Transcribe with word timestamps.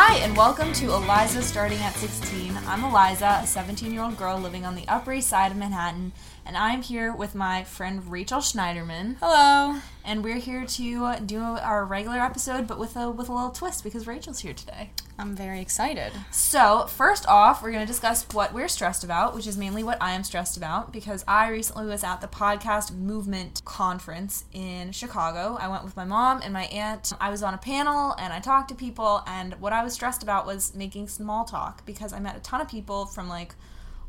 Hi, 0.00 0.18
and 0.18 0.36
welcome 0.36 0.72
to 0.74 0.94
Eliza 0.94 1.42
Starting 1.42 1.80
at 1.80 1.92
16. 1.94 2.56
I'm 2.68 2.84
Eliza, 2.84 3.40
a 3.42 3.46
17 3.48 3.92
year 3.92 4.02
old 4.02 4.16
girl 4.16 4.38
living 4.38 4.64
on 4.64 4.76
the 4.76 4.86
Upper 4.86 5.12
East 5.12 5.28
Side 5.28 5.50
of 5.50 5.58
Manhattan, 5.58 6.12
and 6.46 6.56
I'm 6.56 6.82
here 6.82 7.12
with 7.12 7.34
my 7.34 7.64
friend 7.64 8.08
Rachel 8.08 8.38
Schneiderman. 8.38 9.16
Hello. 9.18 9.80
And 10.04 10.22
we're 10.22 10.38
here 10.38 10.64
to 10.64 11.16
do 11.26 11.42
our 11.42 11.84
regular 11.84 12.20
episode, 12.20 12.68
but 12.68 12.78
with 12.78 12.94
a 12.94 13.10
with 13.10 13.28
a 13.28 13.32
little 13.32 13.50
twist 13.50 13.82
because 13.82 14.06
Rachel's 14.06 14.38
here 14.38 14.54
today. 14.54 14.92
I'm 15.20 15.34
very 15.34 15.60
excited. 15.60 16.12
So, 16.30 16.86
first 16.86 17.26
off, 17.26 17.60
we're 17.60 17.72
going 17.72 17.84
to 17.84 17.92
discuss 17.92 18.24
what 18.32 18.54
we're 18.54 18.68
stressed 18.68 19.02
about, 19.02 19.34
which 19.34 19.48
is 19.48 19.58
mainly 19.58 19.82
what 19.82 20.00
I 20.00 20.12
am 20.12 20.22
stressed 20.22 20.56
about 20.56 20.92
because 20.92 21.24
I 21.26 21.48
recently 21.48 21.86
was 21.86 22.04
at 22.04 22.20
the 22.20 22.28
podcast 22.28 22.94
movement 22.94 23.62
conference 23.64 24.44
in 24.52 24.92
Chicago. 24.92 25.58
I 25.60 25.66
went 25.66 25.82
with 25.82 25.96
my 25.96 26.04
mom 26.04 26.40
and 26.44 26.52
my 26.52 26.66
aunt. 26.66 27.12
I 27.20 27.30
was 27.30 27.42
on 27.42 27.52
a 27.52 27.58
panel 27.58 28.14
and 28.16 28.32
I 28.32 28.38
talked 28.38 28.68
to 28.68 28.76
people, 28.76 29.24
and 29.26 29.54
what 29.54 29.72
I 29.72 29.82
was 29.82 29.92
stressed 29.92 30.22
about 30.22 30.46
was 30.46 30.72
making 30.76 31.08
small 31.08 31.44
talk 31.44 31.84
because 31.84 32.12
I 32.12 32.20
met 32.20 32.36
a 32.36 32.40
ton 32.40 32.60
of 32.60 32.68
people 32.68 33.06
from 33.06 33.28
like 33.28 33.56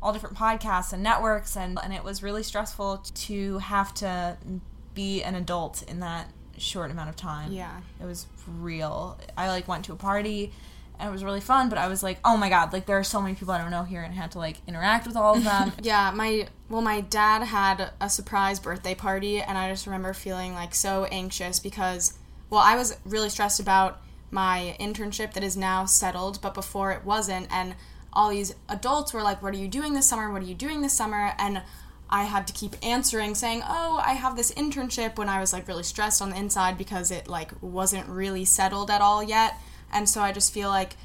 all 0.00 0.12
different 0.12 0.36
podcasts 0.36 0.92
and 0.92 1.02
networks, 1.02 1.56
and, 1.56 1.76
and 1.82 1.92
it 1.92 2.04
was 2.04 2.22
really 2.22 2.44
stressful 2.44 2.98
to 2.98 3.58
have 3.58 3.92
to 3.94 4.36
be 4.94 5.24
an 5.24 5.34
adult 5.34 5.82
in 5.82 5.98
that 6.00 6.30
short 6.56 6.92
amount 6.92 7.08
of 7.08 7.16
time. 7.16 7.50
Yeah. 7.50 7.80
It 8.00 8.04
was 8.04 8.28
real. 8.46 9.18
I 9.36 9.48
like 9.48 9.66
went 9.66 9.84
to 9.86 9.92
a 9.92 9.96
party 9.96 10.52
and 11.00 11.08
it 11.08 11.12
was 11.12 11.24
really 11.24 11.40
fun, 11.40 11.68
but 11.68 11.78
I 11.78 11.88
was 11.88 12.02
like, 12.02 12.18
oh 12.24 12.36
my 12.36 12.48
god, 12.48 12.72
like 12.72 12.86
there 12.86 12.98
are 12.98 13.04
so 13.04 13.20
many 13.20 13.34
people 13.34 13.52
I 13.52 13.58
don't 13.58 13.70
know 13.70 13.84
here 13.84 14.02
and 14.02 14.12
I 14.12 14.16
had 14.16 14.32
to 14.32 14.38
like 14.38 14.58
interact 14.66 15.06
with 15.06 15.16
all 15.16 15.36
of 15.36 15.44
them. 15.44 15.72
Yeah, 15.82 16.12
my 16.14 16.46
well 16.68 16.82
my 16.82 17.00
dad 17.00 17.42
had 17.42 17.90
a 18.00 18.10
surprise 18.10 18.60
birthday 18.60 18.94
party 18.94 19.40
and 19.40 19.56
I 19.56 19.70
just 19.70 19.86
remember 19.86 20.12
feeling 20.12 20.54
like 20.54 20.74
so 20.74 21.04
anxious 21.04 21.58
because 21.58 22.18
well, 22.50 22.60
I 22.60 22.76
was 22.76 22.96
really 23.04 23.30
stressed 23.30 23.60
about 23.60 24.02
my 24.30 24.76
internship 24.78 25.32
that 25.34 25.44
is 25.44 25.56
now 25.56 25.86
settled, 25.86 26.40
but 26.42 26.52
before 26.54 26.92
it 26.92 27.04
wasn't 27.04 27.48
and 27.50 27.74
all 28.12 28.30
these 28.30 28.54
adults 28.68 29.12
were 29.12 29.22
like, 29.22 29.42
"What 29.42 29.54
are 29.54 29.58
you 29.58 29.68
doing 29.68 29.94
this 29.94 30.08
summer? 30.08 30.30
What 30.30 30.42
are 30.42 30.46
you 30.46 30.54
doing 30.54 30.82
this 30.82 30.92
summer?" 30.92 31.32
and 31.38 31.62
I 32.12 32.24
had 32.24 32.48
to 32.48 32.52
keep 32.52 32.74
answering 32.82 33.34
saying, 33.36 33.62
"Oh, 33.66 34.02
I 34.04 34.14
have 34.14 34.36
this 34.36 34.50
internship" 34.52 35.16
when 35.16 35.28
I 35.28 35.40
was 35.40 35.52
like 35.52 35.68
really 35.68 35.84
stressed 35.84 36.20
on 36.20 36.30
the 36.30 36.36
inside 36.36 36.76
because 36.76 37.10
it 37.10 37.28
like 37.28 37.52
wasn't 37.60 38.08
really 38.08 38.44
settled 38.44 38.90
at 38.90 39.00
all 39.00 39.22
yet. 39.22 39.54
And 39.92 40.08
so 40.08 40.20
I 40.20 40.32
just 40.32 40.52
feel 40.52 40.68
like 40.68 40.96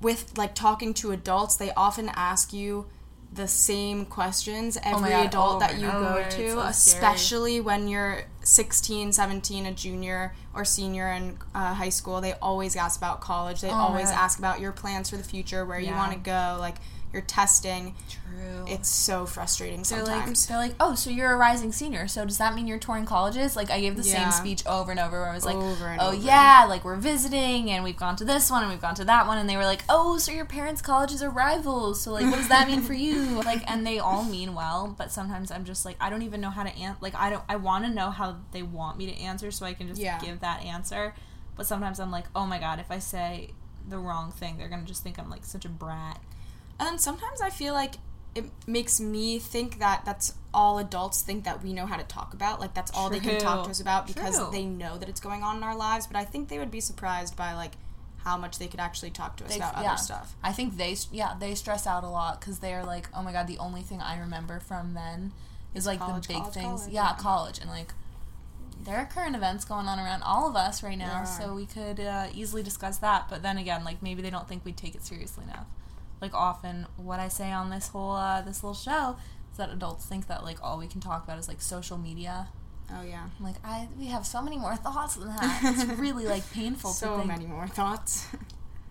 with 0.00 0.36
like 0.36 0.54
talking 0.54 0.94
to 0.94 1.12
adults, 1.12 1.56
they 1.56 1.72
often 1.72 2.10
ask 2.14 2.52
you 2.52 2.86
the 3.32 3.48
same 3.48 4.04
questions 4.04 4.76
every 4.84 5.08
God, 5.08 5.26
adult 5.26 5.54
over 5.54 5.60
that 5.60 5.80
you 5.80 5.86
go 5.90 6.16
It's 6.16 6.34
to, 6.36 6.48
so 6.50 6.54
scary. 6.54 6.68
especially 6.70 7.60
when 7.60 7.88
you're 7.88 8.24
16, 8.42 9.12
17, 9.12 9.64
a 9.66 9.72
junior 9.72 10.34
or 10.54 10.66
senior 10.66 11.08
in 11.12 11.38
uh, 11.54 11.72
high 11.72 11.88
school. 11.88 12.20
They 12.20 12.34
always 12.34 12.76
ask 12.76 12.98
about 13.00 13.22
college. 13.22 13.62
They 13.62 13.70
Oh 13.70 13.74
always 13.74 14.10
ask 14.10 14.38
about 14.38 14.60
your 14.60 14.72
plans 14.72 15.08
for 15.08 15.16
the 15.16 15.24
future, 15.24 15.64
where 15.64 15.80
you 15.80 15.92
want 15.92 16.12
to 16.12 16.18
go, 16.18 16.56
like 16.60 16.76
your 17.12 17.22
testing. 17.22 17.94
True. 18.08 18.64
It's 18.66 18.88
so 18.88 19.26
frustrating 19.26 19.82
they're 19.82 20.02
like, 20.04 20.06
sometimes. 20.20 20.46
they're 20.46 20.56
like, 20.56 20.74
oh, 20.80 20.94
so 20.94 21.10
you're 21.10 21.32
a 21.32 21.36
rising 21.36 21.72
senior. 21.72 22.06
So 22.08 22.24
does 22.24 22.38
that 22.38 22.54
mean 22.54 22.66
you're 22.66 22.78
touring 22.78 23.04
colleges? 23.04 23.56
Like, 23.56 23.70
I 23.70 23.80
gave 23.80 23.96
the 23.96 24.02
Yeah. 24.02 24.30
same 24.30 24.30
speech 24.30 24.66
over 24.66 24.90
and 24.92 25.00
over 25.00 25.20
where 25.20 25.28
I 25.30 25.34
was 25.34 25.44
like, 25.44 25.56
Over 25.56 25.96
oh, 26.00 26.06
over. 26.08 26.14
yeah, 26.16 26.64
like 26.68 26.84
we're 26.84 26.96
visiting 26.96 27.70
and 27.70 27.82
we've 27.84 27.96
gone 27.96 28.16
to 28.16 28.24
this 28.24 28.50
one 28.50 28.62
and 28.62 28.70
we've 28.70 28.80
gone 28.80 28.94
to 28.94 29.04
that 29.04 29.26
one. 29.26 29.36
And 29.38 29.48
they 29.50 29.56
were 29.56 29.64
like, 29.64 29.82
oh, 29.88 30.16
so 30.18 30.32
your 30.32 30.44
parents' 30.46 30.80
colleges 30.80 31.22
are 31.22 31.30
rivals. 31.30 32.00
So, 32.00 32.12
like, 32.12 32.30
what 32.30 32.36
does 32.36 32.48
that 32.48 32.66
mean 32.66 32.82
for 32.82 32.94
you? 32.94 33.40
Like, 33.44 33.68
and 33.70 33.86
they 33.86 33.98
all 33.98 34.24
mean 34.24 34.54
well, 34.54 34.94
but 34.96 35.10
sometimes 35.10 35.50
I'm 35.50 35.64
just 35.64 35.84
like, 35.84 35.96
I 36.00 36.08
don't 36.10 36.22
even 36.22 36.40
know 36.40 36.50
how 36.50 36.62
to 36.62 36.70
answer. 36.76 36.98
Like, 37.00 37.14
I 37.16 37.28
don't, 37.28 37.42
I 37.48 37.56
want 37.56 37.84
to 37.84 37.90
know 37.90 38.10
how 38.10 38.36
they 38.52 38.62
want 38.62 38.96
me 38.96 39.06
to 39.06 39.18
answer 39.20 39.50
so 39.50 39.66
I 39.66 39.74
can 39.74 39.88
just 39.88 40.00
Yeah. 40.00 40.18
give 40.20 40.40
that 40.40 40.62
answer. 40.62 41.14
But 41.56 41.66
sometimes 41.66 42.00
I'm 42.00 42.10
like, 42.10 42.24
oh 42.34 42.46
my 42.46 42.58
God, 42.58 42.78
if 42.78 42.90
I 42.90 42.98
say 42.98 43.50
the 43.88 43.98
wrong 43.98 44.30
thing, 44.30 44.56
they're 44.56 44.68
going 44.68 44.80
to 44.80 44.86
just 44.86 45.02
think 45.02 45.18
I'm 45.18 45.28
like 45.28 45.44
such 45.44 45.64
a 45.64 45.68
brat. 45.68 46.20
And 46.82 46.88
then 46.94 46.98
sometimes 46.98 47.40
I 47.40 47.48
feel 47.50 47.74
like 47.74 47.94
it 48.34 48.46
makes 48.66 48.98
me 48.98 49.38
think 49.38 49.78
that 49.78 50.04
that's 50.04 50.34
all 50.52 50.80
adults 50.80 51.22
think 51.22 51.44
that 51.44 51.62
we 51.62 51.72
know 51.72 51.86
how 51.86 51.96
to 51.96 52.02
talk 52.02 52.34
about. 52.34 52.58
Like 52.58 52.74
that's 52.74 52.90
all 52.92 53.08
they 53.08 53.20
can 53.20 53.38
talk 53.38 53.64
to 53.66 53.70
us 53.70 53.80
about 53.80 54.08
because 54.08 54.36
True. 54.36 54.48
they 54.50 54.64
know 54.64 54.98
that 54.98 55.08
it's 55.08 55.20
going 55.20 55.44
on 55.44 55.58
in 55.58 55.62
our 55.62 55.76
lives. 55.76 56.08
But 56.08 56.16
I 56.16 56.24
think 56.24 56.48
they 56.48 56.58
would 56.58 56.72
be 56.72 56.80
surprised 56.80 57.36
by 57.36 57.52
like 57.54 57.74
how 58.24 58.36
much 58.36 58.58
they 58.58 58.66
could 58.66 58.80
actually 58.80 59.10
talk 59.10 59.36
to 59.36 59.44
us 59.44 59.50
They- 59.50 59.58
about 59.58 59.74
yeah. 59.80 59.92
other 59.92 60.02
stuff. 60.02 60.34
I 60.42 60.50
think 60.50 60.76
they 60.76 60.96
yeah 61.12 61.34
they 61.38 61.54
stress 61.54 61.86
out 61.86 62.02
a 62.02 62.08
lot 62.08 62.40
because 62.40 62.58
they're 62.58 62.84
like 62.84 63.08
oh 63.14 63.22
my 63.22 63.30
god 63.30 63.46
the 63.46 63.58
only 63.58 63.82
thing 63.82 64.00
I 64.00 64.18
remember 64.18 64.58
from 64.58 64.94
then 64.94 65.30
is 65.72 65.86
like 65.86 66.00
college, 66.00 66.26
the 66.26 66.34
big 66.34 66.42
college, 66.42 66.54
things 66.54 66.80
college, 66.80 66.92
yeah, 66.92 67.10
yeah. 67.10 67.16
college 67.16 67.58
and 67.60 67.70
like 67.70 67.92
there 68.84 68.96
are 68.96 69.06
current 69.06 69.36
events 69.36 69.64
going 69.64 69.86
on 69.86 70.00
around 70.00 70.22
all 70.22 70.48
of 70.48 70.56
us 70.56 70.82
right 70.82 70.98
now 70.98 71.22
so 71.24 71.54
we 71.54 71.66
could 71.66 72.00
uh, 72.00 72.26
easily 72.34 72.62
discuss 72.64 72.98
that 72.98 73.28
but 73.30 73.42
then 73.42 73.56
again 73.56 73.84
like 73.84 74.02
maybe 74.02 74.20
they 74.20 74.30
don't 74.30 74.48
think 74.48 74.64
we 74.64 74.72
take 74.72 74.94
it 74.96 75.04
seriously 75.04 75.44
enough 75.44 75.66
like 76.22 76.32
often 76.32 76.86
what 76.96 77.20
I 77.20 77.28
say 77.28 77.52
on 77.52 77.68
this 77.68 77.88
whole 77.88 78.12
uh, 78.12 78.40
this 78.40 78.62
little 78.62 78.74
show 78.74 79.16
is 79.50 79.58
that 79.58 79.68
adults 79.70 80.06
think 80.06 80.28
that 80.28 80.42
like 80.44 80.56
all 80.62 80.78
we 80.78 80.86
can 80.86 81.00
talk 81.00 81.24
about 81.24 81.38
is 81.38 81.48
like 81.48 81.60
social 81.60 81.98
media 81.98 82.48
Oh 82.94 83.02
yeah, 83.02 83.28
like 83.40 83.56
I 83.64 83.88
we 83.98 84.06
have 84.06 84.26
so 84.26 84.42
many 84.42 84.58
more 84.58 84.76
thoughts 84.86 85.16
than 85.16 85.28
that 85.28 85.60
it's 85.64 85.98
really 85.98 86.26
like 86.26 86.50
painful 86.52 86.90
to 86.90 86.96
so 86.96 87.24
many 87.24 87.46
more 87.46 87.66
thoughts. 87.66 88.26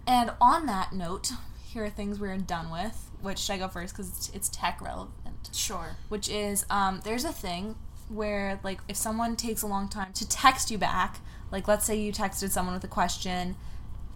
and 0.07 0.31
on 0.41 0.65
that 0.65 0.93
note, 0.93 1.31
here 1.67 1.85
are 1.85 1.89
things 1.89 2.19
we're 2.19 2.37
done 2.37 2.71
with. 2.71 3.09
Which 3.21 3.37
should 3.37 3.53
I 3.53 3.57
go 3.59 3.67
first 3.67 3.93
because 3.93 4.09
it's, 4.09 4.29
it's 4.29 4.49
tech 4.49 4.81
relevant? 4.81 5.49
sure. 5.53 5.97
Which 6.09 6.29
is 6.29 6.65
um, 6.69 7.01
there's 7.03 7.25
a 7.25 7.31
thing 7.31 7.75
where 8.09 8.59
like 8.63 8.79
if 8.87 8.95
someone 8.95 9.35
takes 9.35 9.61
a 9.61 9.67
long 9.67 9.87
time 9.87 10.13
to 10.13 10.27
text 10.27 10.71
you 10.71 10.77
back, 10.77 11.19
like 11.51 11.67
let's 11.67 11.85
say 11.85 11.95
you 11.95 12.11
texted 12.11 12.49
someone 12.49 12.73
with 12.73 12.83
a 12.83 12.89
question, 12.89 13.55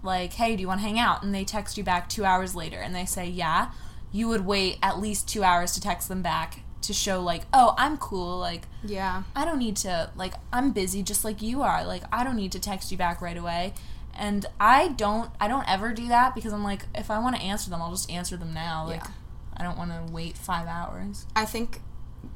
like 0.06 0.34
hey 0.34 0.56
do 0.56 0.62
you 0.62 0.68
want 0.68 0.80
to 0.82 0.86
hang 0.86 1.00
out, 1.00 1.24
and 1.24 1.34
they 1.34 1.44
text 1.44 1.78
you 1.78 1.84
back 1.84 2.08
two 2.10 2.24
hours 2.26 2.56
later 2.56 2.78
and 2.78 2.96
they 2.96 3.06
say 3.06 3.28
yeah, 3.28 3.72
you 4.12 4.28
would 4.28 4.46
wait 4.46 4.78
at 4.82 5.00
least 5.00 5.28
two 5.28 5.44
hours 5.44 5.72
to 5.74 5.82
text 5.82 6.08
them 6.08 6.22
back 6.22 6.62
to 6.82 6.94
show 6.94 7.22
like 7.22 7.44
oh 7.52 7.74
I'm 7.78 7.98
cool 7.98 8.38
like 8.38 8.64
Yeah. 8.84 9.24
I 9.36 9.44
don't 9.44 9.60
need 9.60 9.76
to 9.78 10.12
like 10.16 10.34
I'm 10.54 10.72
busy 10.72 11.02
just 11.04 11.26
like 11.26 11.42
you 11.42 11.62
are. 11.64 11.84
Like 11.86 12.04
I 12.12 12.24
don't 12.24 12.36
need 12.36 12.52
to 12.54 12.60
text 12.60 12.92
you 12.92 12.98
back 12.98 13.22
right 13.22 13.38
away. 13.38 13.74
And 14.18 14.46
I 14.60 14.90
don't 14.90 15.32
I 15.42 15.48
don't 15.48 15.68
ever 15.70 15.94
do 15.94 16.08
that 16.10 16.36
because 16.36 16.54
I'm 16.54 16.64
like 16.64 16.84
if 16.94 17.10
I 17.10 17.20
want 17.20 17.36
to 17.36 17.42
answer 17.42 17.70
them, 17.70 17.82
I'll 17.82 17.92
just 17.92 18.10
answer 18.10 18.38
them 18.38 18.54
now. 18.54 18.86
Like 18.86 19.02
Yeah. 19.02 19.12
I 19.58 19.64
don't 19.64 19.78
want 19.78 19.92
to 19.92 20.14
wait 20.14 20.38
5 20.38 20.68
hours. 20.68 21.26
I 21.36 21.46
think 21.46 21.82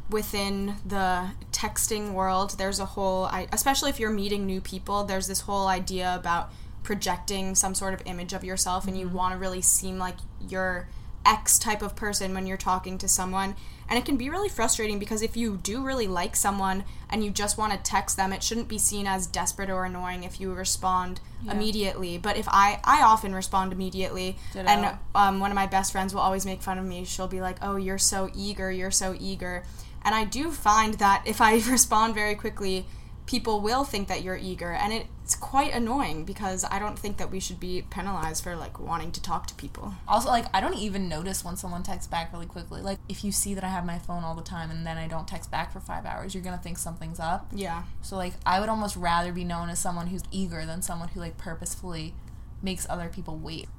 within 0.09 0.75
the 0.85 1.31
texting 1.51 2.13
world, 2.13 2.55
there's 2.57 2.79
a 2.79 2.85
whole, 2.85 3.25
I, 3.25 3.47
especially 3.51 3.89
if 3.89 3.99
you're 3.99 4.09
meeting 4.09 4.45
new 4.45 4.61
people, 4.61 5.03
there's 5.03 5.27
this 5.27 5.41
whole 5.41 5.67
idea 5.67 6.15
about 6.15 6.51
projecting 6.83 7.55
some 7.55 7.75
sort 7.75 7.93
of 7.93 8.01
image 8.05 8.33
of 8.33 8.43
yourself, 8.43 8.87
and 8.87 8.97
you 8.97 9.07
want 9.07 9.33
to 9.33 9.39
really 9.39 9.61
seem 9.61 9.97
like 9.97 10.15
you're 10.47 10.87
X 11.25 11.59
type 11.59 11.81
of 11.81 11.95
person 11.95 12.33
when 12.33 12.47
you're 12.47 12.57
talking 12.57 12.97
to 12.97 13.07
someone. 13.07 13.55
And 13.89 13.97
it 13.97 14.05
can 14.05 14.17
be 14.17 14.29
really 14.29 14.49
frustrating 14.49 14.99
because 14.99 15.21
if 15.23 15.35
you 15.35 15.57
do 15.57 15.83
really 15.83 16.07
like 16.07 16.35
someone 16.35 16.83
and 17.09 17.23
you 17.23 17.31
just 17.31 17.57
want 17.57 17.73
to 17.73 17.79
text 17.79 18.17
them, 18.17 18.31
it 18.31 18.43
shouldn't 18.43 18.67
be 18.67 18.77
seen 18.77 19.07
as 19.07 19.25
desperate 19.25 19.69
or 19.69 19.83
annoying 19.83 20.23
if 20.23 20.39
you 20.39 20.53
respond 20.53 21.19
Yeah. 21.41 21.53
immediately. 21.53 22.19
But 22.19 22.37
if 22.37 22.47
I, 22.47 22.79
I 22.83 23.01
often 23.01 23.33
respond 23.33 23.73
immediately, 23.73 24.37
Ditto. 24.53 24.69
and 24.69 24.97
um, 25.15 25.39
one 25.39 25.49
of 25.51 25.55
my 25.55 25.65
best 25.65 25.91
friends 25.91 26.13
will 26.13 26.21
always 26.21 26.45
make 26.45 26.61
fun 26.61 26.77
of 26.77 26.85
me. 26.85 27.03
She'll 27.03 27.27
be 27.27 27.41
like, 27.41 27.57
"Oh, 27.63 27.77
you're 27.77 27.97
so 27.97 28.29
eager, 28.35 28.71
you're 28.71 28.91
so 28.91 29.15
eager," 29.19 29.63
and 30.05 30.13
I 30.13 30.23
do 30.23 30.51
find 30.51 30.93
that 30.95 31.23
if 31.25 31.41
I 31.41 31.53
respond 31.69 32.13
very 32.13 32.35
quickly, 32.35 32.85
people 33.29 33.61
will 33.61 33.83
think 33.83 34.07
that 34.07 34.23
you're 34.23 34.35
eager, 34.35 34.71
and 34.71 34.91
it's 34.91 35.35
quite 35.35 35.71
annoying 35.71 36.25
because 36.25 36.65
I 36.65 36.79
don't 36.79 36.97
think 36.97 37.17
that 37.17 37.29
we 37.29 37.39
should 37.39 37.59
be 37.59 37.83
penalized 37.91 38.43
for 38.43 38.55
like 38.55 38.79
wanting 38.79 39.11
to 39.11 39.21
talk 39.21 39.45
to 39.47 39.53
people. 39.53 39.93
Also 40.07 40.29
like 40.29 40.45
I 40.51 40.59
don't 40.59 40.73
even 40.73 41.07
notice 41.07 41.45
when 41.45 41.55
someone 41.55 41.83
texts 41.83 42.09
back 42.09 42.33
really 42.33 42.47
quickly. 42.47 42.81
Like 42.81 42.97
if 43.07 43.23
you 43.23 43.31
see 43.31 43.53
that 43.53 43.63
I 43.63 43.67
have 43.69 43.85
my 43.85 43.99
phone 43.99 44.23
all 44.23 44.33
the 44.33 44.41
time 44.41 44.71
and 44.71 44.83
then 44.83 44.97
I 44.97 45.07
don't 45.07 45.27
text 45.27 45.51
back 45.51 45.71
for 45.71 45.79
5 45.79 46.05
hours, 46.07 46.33
you're 46.33 46.43
to 46.43 46.57
think 46.57 46.79
something's 46.79 47.19
up. 47.19 47.45
Yeah, 47.53 47.83
So 48.01 48.15
like 48.17 48.33
I 48.47 48.59
would 48.59 48.69
almost 48.69 48.95
rather 48.95 49.31
be 49.31 49.43
known 49.43 49.69
as 49.69 49.77
someone 49.77 50.07
who's 50.07 50.23
eager 50.31 50.65
than 50.65 50.81
someone 50.81 51.09
who 51.09 51.19
like 51.19 51.37
purposefully 51.37 52.15
makes 52.63 52.87
other 52.89 53.09
people 53.09 53.37
wait. 53.37 53.69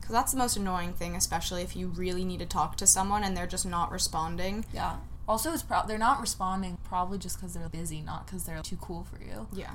because 0.00 0.12
that's 0.12 0.32
the 0.32 0.38
most 0.38 0.56
annoying 0.56 0.92
thing, 0.92 1.16
especially 1.16 1.62
if 1.62 1.74
you 1.74 1.88
really 1.88 2.24
need 2.24 2.38
to 2.38 2.46
talk 2.46 2.76
to 2.76 2.86
someone 2.86 3.24
and 3.24 3.36
they're 3.36 3.46
just 3.46 3.66
not 3.66 3.90
responding. 3.90 4.64
Yeah. 4.72 4.96
Also, 5.26 5.52
it's 5.52 5.62
pro- 5.62 5.86
they're 5.86 5.96
not 5.98 6.20
responding 6.20 6.76
probably 6.84 7.18
just 7.18 7.36
because 7.38 7.54
they're 7.54 7.68
busy, 7.68 8.02
not 8.02 8.26
because 8.26 8.44
they're 8.44 8.60
too 8.62 8.76
cool 8.80 9.04
for 9.04 9.18
you. 9.22 9.46
Yeah. 9.52 9.70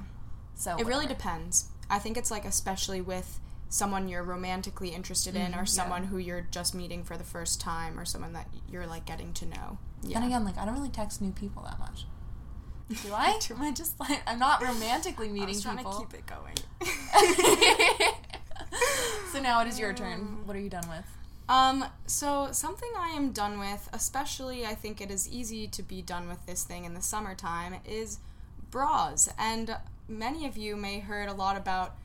So 0.56 0.76
It 0.78 0.86
really 0.86 1.08
depends. 1.08 1.70
I 1.90 1.98
think 2.00 2.18
it's 2.18 2.30
like 2.30 2.46
especially 2.46 3.02
with 3.02 3.40
someone 3.70 4.08
you're 4.08 4.24
romantically 4.24 4.90
interested 4.90 5.36
in 5.36 5.52
Mhm, 5.54 5.56
or 5.56 5.60
yeah. 5.60 5.64
someone 5.66 6.04
who 6.06 6.18
you're 6.18 6.42
just 6.52 6.74
meeting 6.76 7.04
for 7.04 7.18
the 7.18 7.24
first 7.24 7.62
time 7.62 8.00
or 8.00 8.06
someone 8.06 8.34
that 8.34 8.48
you're 8.70 8.86
like 8.88 9.06
getting 9.06 9.32
to 9.34 9.46
know. 9.46 9.78
Then 10.04 10.24
again, 10.24 10.44
like 10.46 10.58
I 10.58 10.66
don't 10.66 10.76
really 10.76 10.90
text 10.90 11.22
new 11.22 11.32
people 11.32 11.64
that 11.64 11.78
much. 11.80 12.06
Do 13.04 13.14
I? 13.14 13.40
Am 13.52 13.62
I 13.62 13.72
just 13.72 14.00
like 14.00 14.22
I'm 14.28 14.40
not 14.40 14.62
romantically 14.64 15.30
I 15.30 15.32
meeting 15.32 15.50
was 15.50 15.62
trying 15.64 15.78
people? 15.78 15.94
to 15.94 16.00
keep 16.00 16.14
it 16.14 16.26
going. 16.26 16.56
so 19.32 19.40
now 19.42 19.62
it 19.62 19.68
is 19.68 19.80
your 19.80 19.94
turn. 19.94 20.46
What 20.46 20.56
are 20.56 20.60
you 20.60 20.70
done 20.70 20.88
with? 20.90 21.06
Um, 21.50 21.84
so 22.06 22.50
something 22.52 22.92
I 22.96 23.10
am 23.10 23.32
done 23.32 23.60
with, 23.60 23.90
especially 23.92 24.68
I 24.68 24.76
think 24.76 25.02
it 25.02 25.10
is 25.10 25.28
easy 25.28 25.68
to 25.70 25.82
be 25.82 26.04
done 26.04 26.30
with 26.30 26.46
this 26.46 26.64
thing 26.64 26.86
in 26.86 26.94
the 26.94 27.02
summertime, 27.02 27.78
is 27.86 28.20
bras. 28.70 29.28
And 29.38 29.76
many 30.08 30.46
of 30.46 30.58
you 30.58 30.76
may 30.76 31.00
heard 31.00 31.28
a 31.28 31.34
lot 31.34 31.58
about 31.58 31.96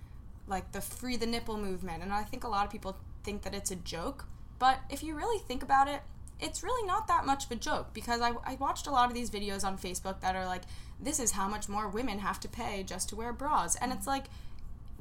like 0.46 0.72
the 0.72 0.80
free 0.80 1.16
the 1.16 1.26
nipple 1.26 1.58
movement. 1.58 2.02
And 2.02 2.10
I 2.10 2.22
think 2.22 2.42
a 2.44 2.48
lot 2.48 2.64
of 2.64 2.72
people 2.72 2.96
think 3.22 3.42
that 3.42 3.54
it's 3.54 3.70
a 3.70 3.76
joke. 3.76 4.24
But 4.58 4.80
if 4.88 5.02
you 5.02 5.14
really 5.14 5.38
think 5.38 5.62
about 5.62 5.88
it, 5.88 6.00
it's 6.40 6.62
really 6.62 6.86
not 6.86 7.06
that 7.08 7.26
much 7.26 7.44
of 7.44 7.50
a 7.50 7.56
joke 7.56 7.92
because 7.92 8.22
I, 8.22 8.32
I 8.44 8.54
watched 8.54 8.86
a 8.86 8.90
lot 8.90 9.08
of 9.08 9.14
these 9.14 9.30
videos 9.30 9.62
on 9.62 9.76
Facebook 9.76 10.20
that 10.20 10.34
are 10.34 10.46
like, 10.46 10.62
this 10.98 11.20
is 11.20 11.32
how 11.32 11.48
much 11.48 11.68
more 11.68 11.86
women 11.88 12.18
have 12.20 12.40
to 12.40 12.48
pay 12.48 12.82
just 12.82 13.10
to 13.10 13.16
wear 13.16 13.32
bras. 13.32 13.76
And 13.76 13.92
it's 13.92 14.06
like, 14.06 14.24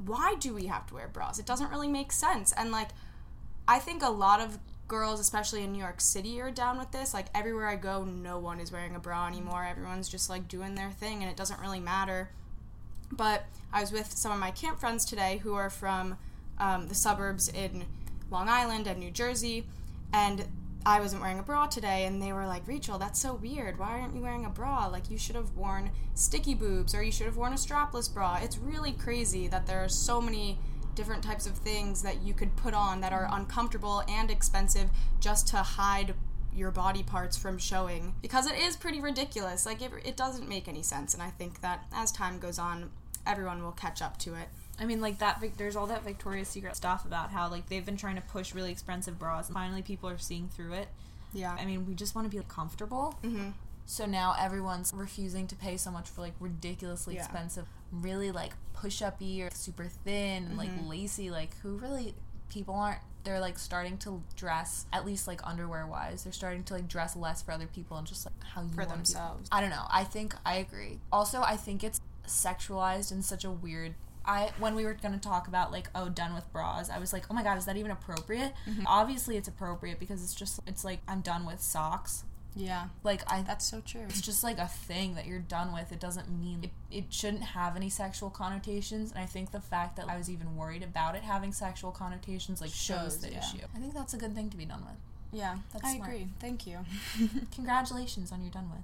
why 0.06 0.36
do 0.38 0.54
we 0.54 0.66
have 0.66 0.86
to 0.88 0.96
wear 0.96 1.08
bras? 1.08 1.40
It 1.40 1.46
doesn't 1.46 1.72
really 1.72 1.88
make 1.88 2.12
sense. 2.12 2.52
And 2.52 2.72
like, 2.72 2.90
I 3.68 3.80
think 3.80 4.04
a 4.04 4.10
lot 4.10 4.42
of 4.42 4.60
girls, 4.88 5.20
especially 5.20 5.64
in 5.64 5.72
New 5.72 5.80
York 5.80 6.02
City, 6.02 6.42
are 6.42 6.52
down 6.52 6.78
with 6.78 6.92
this. 6.92 7.14
Like, 7.14 7.28
everywhere 7.34 7.68
I 7.68 7.76
go, 7.76 8.04
no 8.04 8.38
one 8.38 8.60
is 8.60 8.72
wearing 8.72 8.96
a 8.96 9.00
bra 9.00 9.28
anymore. 9.28 9.66
Everyone's 9.66 10.10
just 10.10 10.30
like 10.30 10.48
doing 10.48 10.76
their 10.76 10.92
thing 10.92 11.22
and 11.22 11.32
it 11.32 11.38
doesn't 11.38 11.60
really 11.60 11.80
matter. 11.80 12.30
But 13.12 13.46
I 13.72 13.82
was 13.82 13.92
with 13.92 14.12
some 14.12 14.32
of 14.32 14.40
my 14.40 14.52
camp 14.52 14.80
friends 14.80 15.06
today 15.06 15.40
who 15.44 15.54
are 15.54 15.70
from 15.70 16.18
um, 16.60 16.88
the 16.88 16.96
suburbs 16.96 17.48
in 17.50 17.86
Long 18.30 18.50
Island 18.50 18.88
and 18.88 19.00
New 19.00 19.12
Jersey. 19.12 19.66
And 20.12 20.46
I 20.86 21.00
wasn't 21.00 21.22
wearing 21.22 21.40
a 21.40 21.44
bra 21.44 21.68
today, 21.68 22.06
and 22.06 22.22
they 22.22 22.34
were 22.34 22.46
like, 22.46 22.68
Rachel, 22.68 22.98
that's 22.98 23.20
so 23.20 23.36
weird. 23.36 23.80
Why 23.80 24.02
aren't 24.02 24.16
you 24.16 24.22
wearing 24.22 24.46
a 24.46 24.50
bra? 24.50 24.88
Like, 24.88 25.10
you 25.10 25.18
should 25.18 25.36
have 25.36 25.56
worn 25.56 25.92
sticky 26.14 26.56
boobs 26.56 26.94
or 26.94 27.02
you 27.02 27.12
should 27.12 27.26
have 27.26 27.38
worn 27.38 27.54
a 27.54 27.56
strapless 27.56 28.14
bra. 28.14 28.40
It's 28.44 28.58
really 28.58 28.92
crazy 28.92 29.48
that 29.48 29.66
there 29.66 29.84
are 29.84 29.90
so 29.90 30.20
many 30.20 30.60
different 30.96 31.24
types 31.24 31.46
of 31.48 31.58
things 31.58 32.02
that 32.04 32.22
you 32.24 32.34
could 32.34 32.56
put 32.56 32.74
on 32.74 33.02
that 33.02 33.14
are 33.14 33.28
uncomfortable 33.32 34.04
and 34.08 34.30
expensive 34.30 34.90
just 35.20 35.48
to 35.50 35.58
hide 35.58 36.14
your 36.56 36.70
body 36.72 37.02
parts 37.02 37.36
from 37.36 37.58
showing 37.58 38.14
because 38.22 38.46
it 38.46 38.56
is 38.58 38.76
pretty 38.76 39.02
ridiculous. 39.02 39.66
Like, 39.66 39.82
it, 39.82 39.92
it 40.06 40.16
doesn't 40.16 40.48
make 40.48 40.68
any 40.68 40.84
sense, 40.84 41.14
and 41.14 41.24
I 41.24 41.30
think 41.32 41.62
that 41.62 41.86
as 41.94 42.12
time 42.12 42.38
goes 42.40 42.60
on, 42.60 42.92
everyone 43.26 43.64
will 43.64 43.72
catch 43.72 44.02
up 44.02 44.18
to 44.20 44.36
it. 44.36 44.50
I 44.80 44.86
mean, 44.86 45.02
like 45.02 45.20
that. 45.20 45.44
There's 45.58 45.76
all 45.76 45.88
that 45.88 46.04
Victoria's 46.04 46.48
Secret 46.48 46.76
stuff 46.76 47.06
about 47.06 47.32
how 47.32 47.50
like 47.50 47.70
they've 47.70 47.86
been 47.86 47.98
trying 47.98 48.16
to 48.16 48.22
push 48.22 48.54
really 48.54 48.72
expensive 48.72 49.20
bras, 49.20 49.48
and 49.48 49.54
finally 49.56 49.82
people 49.82 50.10
are 50.10 50.18
seeing 50.18 50.50
through 50.50 50.74
it. 50.74 50.88
Yeah. 51.34 51.56
I 51.60 51.66
mean, 51.66 51.86
we 51.88 51.94
just 51.96 52.16
want 52.16 52.30
to 52.30 52.36
be 52.36 52.44
comfortable. 52.48 53.18
Mm-hmm. 53.24 53.50
So 53.86 54.06
now 54.06 54.36
everyone's 54.40 54.92
refusing 54.96 55.46
to 55.48 55.56
pay 55.56 55.78
so 55.78 55.92
much 55.92 56.10
for 56.10 56.22
like 56.22 56.34
ridiculously 56.40 57.16
Yeah. 57.16 57.24
expensive, 57.24 57.66
really 58.02 58.32
like 58.32 58.54
push-uppy 58.74 59.42
or 59.44 59.50
super 59.54 59.86
thin 59.86 60.46
and 60.46 60.58
like 60.58 60.70
Mm-hmm. 60.70 60.90
lacy. 60.90 61.30
Like 61.32 61.56
who 61.62 61.78
really 61.78 62.16
people 62.50 62.76
aren't. 62.76 63.00
They're 63.24 63.40
like 63.40 63.58
starting 63.58 63.98
to 64.00 64.22
dress 64.36 64.86
at 64.92 65.06
least 65.06 65.28
like 65.28 65.40
underwear 65.48 65.88
wise. 65.88 66.24
They're 66.26 66.34
starting 66.34 66.64
to 66.66 66.74
like 66.74 66.88
dress 66.90 67.16
less 67.16 67.42
for 67.42 67.52
other 67.54 67.68
people 67.68 67.96
and 67.98 68.06
just 68.06 68.26
like 68.26 68.34
how 68.44 68.64
you 68.64 68.70
For 68.70 68.86
themselves. 68.86 69.48
I 69.52 69.62
don't 69.62 69.70
know. 69.70 69.86
I 69.90 70.04
think 70.04 70.36
I 70.46 70.56
agree. 70.56 71.00
Also, 71.12 71.42
I 71.42 71.56
think 71.56 71.84
it's 71.84 72.02
sexualized 72.28 73.12
in 73.12 73.22
such 73.22 73.46
a 73.46 73.52
weird. 73.52 73.94
I 74.26 74.52
when 74.58 74.74
we 74.76 74.86
were 74.86 74.94
gonna 74.94 75.18
talk 75.18 75.48
about 75.50 75.72
like 75.72 75.90
oh 75.96 76.08
done 76.10 76.34
with 76.34 76.52
bras, 76.54 76.90
I 76.90 76.98
was 77.00 77.12
like 77.12 77.26
oh 77.30 77.34
my 77.34 77.44
god 77.44 77.58
is 77.58 77.66
that 77.66 77.76
even 77.78 77.92
appropriate? 77.92 78.54
Mm-hmm. 78.70 78.84
Obviously 78.88 79.36
it's 79.38 79.48
appropriate 79.50 80.00
because 80.00 80.24
it's 80.24 80.34
just 80.36 80.60
it's 80.66 80.84
like 80.86 81.00
I'm 81.08 81.22
done 81.22 81.46
with 81.46 81.62
socks. 81.62 82.24
Yeah. 82.56 82.88
Like 83.04 83.22
I 83.32 83.42
That's 83.42 83.66
so 83.66 83.82
true. 83.86 84.02
it's 84.10 84.22
just 84.22 84.44
like 84.44 84.58
a 84.60 84.68
thing 84.68 85.16
that 85.16 85.26
you're 85.26 85.40
done 85.40 85.74
with. 85.74 85.92
It 85.92 86.00
doesn't 86.00 86.30
mean 86.30 86.64
it, 86.64 86.70
it 86.96 87.06
shouldn't 87.10 87.44
have 87.44 87.76
any 87.76 87.90
sexual 87.90 88.30
connotations. 88.30 89.12
And 89.12 89.20
I 89.20 89.26
think 89.26 89.52
the 89.52 89.60
fact 89.62 89.96
that 89.98 90.08
I 90.10 90.18
was 90.18 90.30
even 90.30 90.56
worried 90.56 90.84
about 90.84 91.16
it 91.16 91.24
having 91.24 91.52
sexual 91.52 91.92
connotations 91.92 92.62
like 92.62 92.70
shows, 92.72 93.14
Shows, 93.14 93.18
the 93.22 93.32
yeah. 93.32 93.40
issue. 93.40 93.66
I 93.76 93.80
think 93.80 93.94
that's 93.94 94.14
a 94.14 94.18
good 94.18 94.36
thing 94.36 94.50
to 94.52 94.58
be 94.58 94.66
done 94.66 94.82
with. 94.82 94.96
Yeah, 95.32 95.58
That's 95.72 95.84
I 95.86 95.96
smart. 95.96 96.10
agree. 96.12 96.28
Thank 96.40 96.68
you. 96.68 96.80
Congratulations 97.56 98.32
on 98.32 98.42
you're 98.44 98.52
done 98.52 98.70
with. 98.70 98.82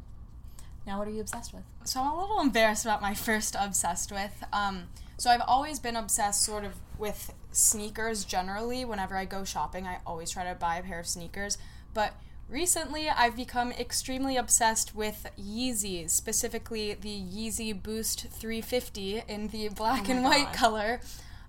Now 0.88 0.98
what 0.98 1.07
are 1.07 1.12
you 1.12 1.22
obsessed 1.22 1.54
with? 1.54 1.63
So 1.83 2.00
I'm 2.01 2.12
a 2.12 2.19
little 2.22 2.39
embarrassed 2.39 2.86
about 2.86 3.01
my 3.01 3.13
first 3.13 3.56
obsessed 3.60 4.12
with. 4.12 4.44
Um, 4.51 4.86
so 5.18 5.30
I've 5.30 5.42
always 5.45 5.80
been 5.80 5.95
obsessed 5.95 6.44
sort 6.44 6.63
of 6.63 6.74
with 6.98 7.33
sneakers 7.51 8.25
generally. 8.25 8.83
Whenever 8.86 9.15
I 9.15 9.25
go 9.25 9.44
shopping, 9.44 9.86
I 9.86 10.00
always 10.07 10.31
try 10.31 10.44
to 10.45 10.56
buy 10.56 10.77
a 10.77 10.81
pair 10.83 11.00
of 11.00 11.06
sneakers. 11.07 11.57
But 11.94 12.13
recently, 12.50 13.10
I've 13.10 13.36
become 13.36 13.72
extremely 13.72 14.38
obsessed 14.38 14.96
with 14.96 15.25
Yeezys, 15.40 16.10
specifically 16.12 16.94
the 16.94 17.10
Yeezy 17.22 17.81
Boost 17.81 18.28
350 18.30 19.24
in 19.28 19.48
the 19.50 19.69
black 19.69 20.07
Oh 20.07 20.12
and 20.12 20.24
white 20.24 20.46
God. 20.48 20.56
color. 20.56 21.01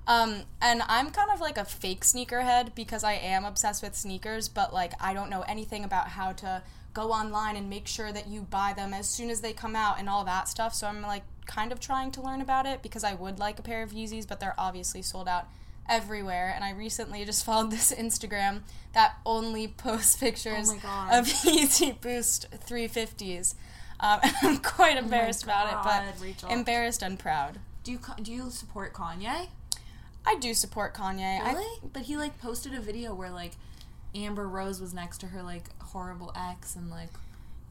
Um, 0.07 0.43
and 0.61 0.83
I'm 0.89 1.11
kind 1.11 1.31
of 1.33 1.41
like 1.41 1.57
a 1.59 1.65
fake 1.65 2.03
sneakerhead 2.03 2.75
because 2.75 3.05
I 3.05 3.13
am 3.15 3.45
obsessed 3.45 3.83
with 3.83 3.95
sneakers, 3.95 4.49
but 4.49 4.73
like 4.75 4.93
I 5.01 5.15
don't 5.15 5.31
know 5.31 5.43
anything 5.43 5.85
about 5.85 6.09
how 6.09 6.33
to 6.33 6.63
go 6.95 7.13
online 7.13 7.55
and 7.57 7.71
make 7.71 7.87
sure 7.87 8.11
that 8.11 8.27
you 8.27 8.43
buy 8.43 8.73
them 8.75 8.93
as 8.93 9.09
soon 9.09 9.31
as 9.31 9.41
they 9.41 9.53
come 9.53 9.77
out 9.77 9.99
and 10.01 10.09
all 10.09 10.25
that 10.25 10.49
stuff. 10.49 10.75
So 10.75 10.87
I'm 10.89 11.03
like 11.03 11.23
kind 11.47 11.71
of 11.71 11.79
trying 11.81 12.11
to 12.13 12.23
learn 12.23 12.41
about 12.41 12.67
it 12.67 12.83
because 12.83 13.05
I 13.05 13.15
would 13.15 13.39
like 13.39 13.59
a 13.59 13.63
pair 13.63 13.83
of 13.83 13.91
Yeezys, 13.93 14.27
but 14.27 14.41
they're 14.41 14.55
obviously 14.59 15.03
sold 15.03 15.29
out 15.29 15.47
everywhere. 15.91 16.53
And 16.55 16.65
I 16.65 16.71
recently 16.73 17.25
just 17.27 17.45
followed 17.47 17.71
this 17.71 17.93
Instagram 17.93 18.61
that 18.95 19.17
only 19.27 19.69
posts 19.69 20.17
pictures 20.17 20.71
Oh 20.83 21.09
of 21.13 21.27
Yeezy 21.45 22.01
Boost 22.01 22.47
350s. 22.67 23.55
Um, 24.01 24.21
I'm 24.43 24.57
quite 24.59 24.97
embarrassed 24.97 25.43
about 25.43 25.67
it, 25.67 25.73
God, 25.73 25.85
but 26.15 26.23
Rachel. 26.23 26.49
embarrassed 26.49 27.03
and 27.03 27.19
proud. 27.19 27.59
Do 27.85 27.93
you 27.93 27.99
do 28.23 28.33
you 28.33 28.51
support 28.51 28.95
Kanye? 28.95 29.49
I 30.25 30.37
do 30.37 30.55
support 30.55 30.95
Kanye. 30.95 31.41
I- 31.43 31.79
but 31.93 32.03
he 32.03 32.17
like 32.17 32.39
posted 32.41 32.73
a 32.75 32.81
video 32.81 33.15
where 33.15 33.31
like 33.31 33.53
Amber 34.15 34.49
Rose 34.49 34.81
was 34.81 34.93
next 34.95 35.19
to 35.19 35.27
her 35.29 35.43
like 35.43 35.65
horrible 35.83 36.33
ex 36.35 36.77
and 36.77 36.91
like 36.91 37.11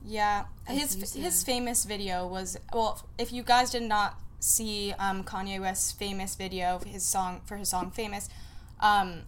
Yeah, 0.05 0.45
his 0.67 1.13
his 1.13 1.43
famous 1.43 1.83
video 1.85 2.25
was 2.27 2.57
well. 2.73 3.03
If 3.17 3.31
you 3.33 3.43
guys 3.43 3.71
did 3.71 3.83
not 3.83 4.19
see 4.39 4.93
um, 4.99 5.23
Kanye 5.23 5.59
West's 5.59 5.91
famous 5.91 6.35
video, 6.35 6.79
his 6.85 7.03
song 7.03 7.41
for 7.45 7.57
his 7.57 7.69
song 7.69 7.91
"Famous," 7.91 8.29
um, 8.79 9.21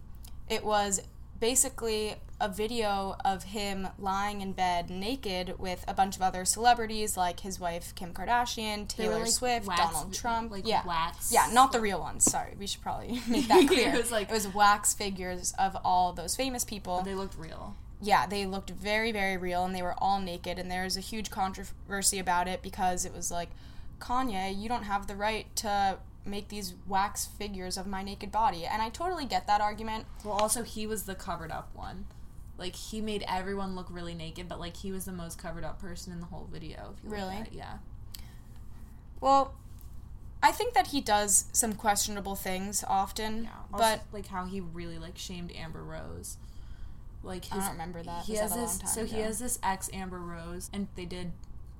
it 0.48 0.64
was 0.64 1.00
basically 1.40 2.14
a 2.40 2.48
video 2.48 3.16
of 3.24 3.44
him 3.44 3.88
lying 3.98 4.40
in 4.40 4.52
bed 4.52 4.90
naked 4.90 5.58
with 5.58 5.84
a 5.88 5.94
bunch 5.94 6.16
of 6.16 6.22
other 6.22 6.44
celebrities 6.44 7.16
like 7.16 7.40
his 7.40 7.58
wife 7.60 7.92
Kim 7.94 8.12
Kardashian, 8.12 8.86
Taylor 8.88 9.20
like, 9.20 9.28
Swift, 9.28 9.66
wax- 9.66 9.80
Donald 9.80 10.14
Trump. 10.14 10.50
like 10.52 10.66
yeah, 10.66 10.84
wax. 10.86 11.32
yeah, 11.32 11.48
not 11.52 11.72
the 11.72 11.80
real 11.80 12.00
ones. 12.00 12.24
Sorry, 12.24 12.54
we 12.58 12.66
should 12.66 12.80
probably 12.82 13.20
make 13.28 13.48
that 13.48 13.66
clear. 13.68 13.88
It 13.90 13.96
was 13.96 14.10
like- 14.12 14.28
it 14.30 14.32
was 14.34 14.46
wax 14.48 14.94
figures 14.94 15.52
of 15.58 15.76
all 15.84 16.12
those 16.12 16.34
famous 16.36 16.64
people 16.64 17.02
They 17.02 17.14
looked 17.14 17.36
real. 17.38 17.76
yeah, 18.00 18.26
they 18.26 18.44
looked 18.46 18.70
very, 18.70 19.10
very 19.12 19.36
real 19.36 19.64
and 19.64 19.74
they 19.74 19.82
were 19.82 19.94
all 19.98 20.20
naked. 20.20 20.58
And 20.58 20.70
there 20.70 20.84
was 20.84 20.96
a 20.96 21.00
huge 21.00 21.30
controversy 21.30 22.18
about 22.20 22.46
it 22.48 22.62
because 22.62 23.04
it 23.04 23.12
was 23.14 23.30
like, 23.30 23.50
Kanye, 24.02 24.54
you 24.60 24.68
don't 24.68 24.82
have 24.84 25.06
the 25.06 25.16
right 25.16 25.46
to 25.56 25.98
make 26.24 26.48
these 26.48 26.74
wax 26.86 27.26
figures 27.26 27.76
of 27.76 27.86
my 27.86 28.02
naked 28.02 28.30
body. 28.30 28.64
And 28.66 28.82
I 28.82 28.88
totally 28.90 29.24
get 29.24 29.46
that 29.46 29.60
argument. 29.60 30.06
Well, 30.24 30.34
also 30.34 30.62
he 30.62 30.86
was 30.86 31.04
the 31.04 31.14
covered 31.14 31.50
up 31.50 31.70
one. 31.74 32.06
Like 32.58 32.74
he 32.76 33.00
made 33.00 33.24
everyone 33.26 33.74
look 33.74 33.86
really 33.90 34.14
naked, 34.14 34.48
but 34.48 34.60
like 34.60 34.76
he 34.76 34.92
was 34.92 35.04
the 35.04 35.12
most 35.12 35.38
covered 35.38 35.64
up 35.64 35.80
person 35.80 36.12
in 36.12 36.20
the 36.20 36.26
whole 36.26 36.48
video. 36.52 36.94
If 36.98 37.04
you 37.04 37.10
Really? 37.10 37.36
at. 37.36 37.52
Yeah. 37.52 37.78
Well, 39.20 39.54
I 40.42 40.52
think 40.52 40.74
that 40.74 40.88
he 40.88 41.00
does 41.00 41.46
some 41.52 41.72
questionable 41.74 42.34
things 42.34 42.84
often, 42.88 43.44
Yeah. 43.44 43.50
but 43.70 44.02
like 44.12 44.26
how 44.26 44.44
he 44.44 44.60
really 44.60 44.98
like 44.98 45.16
shamed 45.16 45.52
Amber 45.54 45.82
Rose. 45.82 46.36
Like 47.22 47.44
his, 47.44 47.52
I 47.52 47.56
don't 47.66 47.70
remember 47.72 48.02
that. 48.02 48.24
He 48.24 48.32
Was 48.32 48.40
has 48.40 48.50
that 48.50 48.56
a 48.56 48.58
long 48.62 48.68
this. 48.68 48.78
time 48.78 48.88
So 48.88 49.04
he 49.06 49.20
has 49.22 49.38
this 49.38 49.58
ex 49.62 49.88
Amber 49.92 50.18
Rose, 50.18 50.68
and 50.72 50.88
they 50.96 51.04
did 51.04 51.32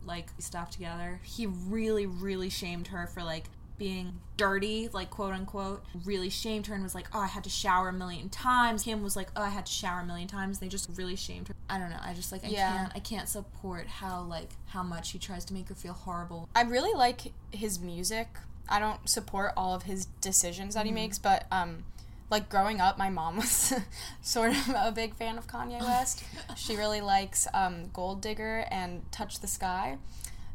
like 0.06 0.28
stuff 0.38 0.70
together. 0.70 1.20
He 1.22 1.46
really, 1.46 2.06
really 2.06 2.50
shamed 2.50 2.88
her 2.88 3.06
for 3.06 3.22
like 3.22 3.44
being 3.78 4.20
dirty, 4.36 4.88
like 4.92 5.10
quote 5.10 5.32
unquote. 5.34 5.82
Really 6.04 6.28
shamed 6.30 6.66
her 6.68 6.74
and 6.74 6.82
was 6.84 6.94
like, 6.94 7.08
"Oh, 7.14 7.20
I 7.20 7.26
had 7.26 7.42
to 7.44 7.50
shower 7.50 7.88
a 7.88 7.92
million 7.92 8.28
times." 8.28 8.84
Kim 8.84 9.02
was 9.02 9.16
like, 9.16 9.28
"Oh, 9.34 9.42
I 9.42 9.48
had 9.48 9.66
to 9.66 9.72
shower 9.72 10.00
a 10.00 10.04
million 10.04 10.28
times." 10.28 10.58
They 10.60 10.68
just 10.68 10.88
really 10.96 11.16
shamed 11.16 11.48
her. 11.48 11.54
I 11.68 11.78
don't 11.78 11.90
know. 11.90 11.98
I 12.02 12.14
just 12.14 12.30
like 12.32 12.44
I 12.44 12.48
Yeah. 12.48 12.70
can't. 12.76 12.92
I 12.94 12.98
can't 13.00 13.28
support 13.28 13.86
how 13.86 14.22
like 14.22 14.50
how 14.66 14.82
much 14.82 15.10
he 15.10 15.18
tries 15.18 15.44
to 15.46 15.54
make 15.54 15.68
her 15.68 15.74
feel 15.74 15.94
horrible. 15.94 16.48
I 16.54 16.62
really 16.62 16.92
like 16.96 17.32
his 17.50 17.80
music. 17.80 18.28
I 18.68 18.78
don't 18.78 19.08
support 19.08 19.52
all 19.56 19.74
of 19.74 19.82
his 19.84 20.06
decisions 20.20 20.74
that 20.74 20.86
he 20.86 20.92
makes, 20.92 21.18
but 21.18 21.46
um, 21.50 21.84
like 22.32 22.48
growing 22.48 22.80
up, 22.80 22.98
my 22.98 23.10
mom 23.10 23.36
was 23.42 23.72
sort 24.20 24.50
of 24.50 24.68
a 24.74 24.90
big 24.90 25.14
fan 25.14 25.38
of 25.38 25.46
Kanye 25.46 25.80
West. 25.80 26.24
she 26.56 26.74
really 26.74 27.00
likes 27.00 27.46
um, 27.54 27.90
Gold 27.92 28.20
Digger 28.20 28.66
and 28.70 29.02
Touch 29.12 29.38
the 29.38 29.46
Sky. 29.46 29.98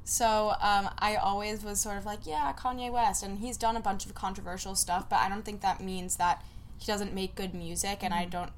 So 0.03 0.55
um, 0.61 0.89
I 0.99 1.17
always 1.21 1.63
was 1.63 1.79
sort 1.79 1.97
of 1.97 2.05
like, 2.05 2.25
yeah, 2.25 2.53
Kanye 2.53 2.91
West, 2.91 3.23
and 3.23 3.39
he's 3.39 3.57
done 3.57 3.75
a 3.75 3.81
bunch 3.81 4.05
of 4.05 4.15
controversial 4.15 4.73
stuff, 4.73 5.09
but 5.09 5.19
I 5.19 5.29
don't 5.29 5.43
think 5.43 5.61
that 5.61 5.81
means 5.81 6.15
that 6.15 6.43
he 6.77 6.85
doesn't 6.85 7.13
make 7.13 7.35
good 7.35 7.53
music, 7.53 7.99
and 8.03 8.13
I 8.13 8.25
don't 8.25 8.51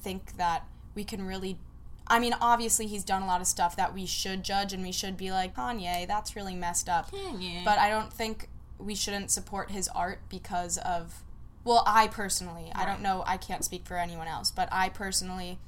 think 0.00 0.36
that 0.36 0.64
we 0.94 1.04
can 1.04 1.26
really. 1.26 1.58
I 2.06 2.18
mean, 2.18 2.34
obviously, 2.40 2.86
he's 2.86 3.04
done 3.04 3.22
a 3.22 3.26
lot 3.26 3.40
of 3.40 3.46
stuff 3.46 3.76
that 3.76 3.94
we 3.94 4.06
should 4.06 4.42
judge, 4.42 4.72
and 4.72 4.82
we 4.82 4.92
should 4.92 5.16
be 5.16 5.30
like, 5.30 5.54
Kanye, 5.54 6.06
that's 6.06 6.36
really 6.36 6.54
messed 6.54 6.88
up. 6.88 7.10
Kanye. 7.10 7.64
But 7.64 7.78
I 7.78 7.90
don't 7.90 8.12
think 8.12 8.48
we 8.78 8.94
shouldn't 8.94 9.30
support 9.30 9.70
his 9.70 9.88
art 9.88 10.20
because 10.28 10.78
of. 10.78 11.22
Well, 11.64 11.82
I 11.86 12.08
personally, 12.08 12.70
I 12.74 12.84
don't 12.84 13.00
know, 13.00 13.24
I 13.26 13.36
can't 13.38 13.64
speak 13.64 13.86
for 13.86 13.96
anyone 13.96 14.28
else, 14.28 14.50
but 14.50 14.68
I 14.70 14.88
personally 14.90 15.58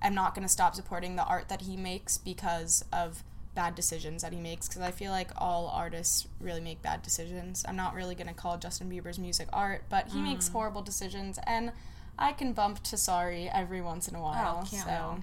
am 0.00 0.14
not 0.14 0.34
going 0.34 0.44
to 0.46 0.52
stop 0.52 0.74
supporting 0.76 1.16
the 1.16 1.24
art 1.24 1.48
that 1.48 1.62
he 1.62 1.76
makes 1.76 2.16
because 2.18 2.84
of 2.92 3.22
bad 3.52 3.74
decisions 3.74 4.22
that 4.22 4.32
he 4.32 4.38
makes 4.38 4.68
because 4.68 4.80
I 4.80 4.92
feel 4.92 5.10
like 5.10 5.30
all 5.36 5.66
artists 5.66 6.28
really 6.40 6.60
make 6.60 6.80
bad 6.82 7.02
decisions. 7.02 7.64
I'm 7.66 7.74
not 7.74 7.94
really 7.94 8.14
gonna 8.14 8.32
call 8.32 8.56
Justin 8.58 8.88
Bieber's 8.88 9.18
music 9.18 9.48
art, 9.52 9.82
but 9.88 10.06
he 10.08 10.20
makes 10.22 10.48
Mm. 10.48 10.52
horrible 10.52 10.82
decisions, 10.82 11.36
and 11.48 11.72
I 12.16 12.30
can 12.32 12.52
bump 12.52 12.80
to 12.84 12.96
sorry 12.96 13.50
every 13.50 13.80
once 13.80 14.06
in 14.06 14.14
a 14.14 14.20
while. 14.22 14.60
Oh, 14.62 14.70
can't 14.70 14.86
so 14.86 15.22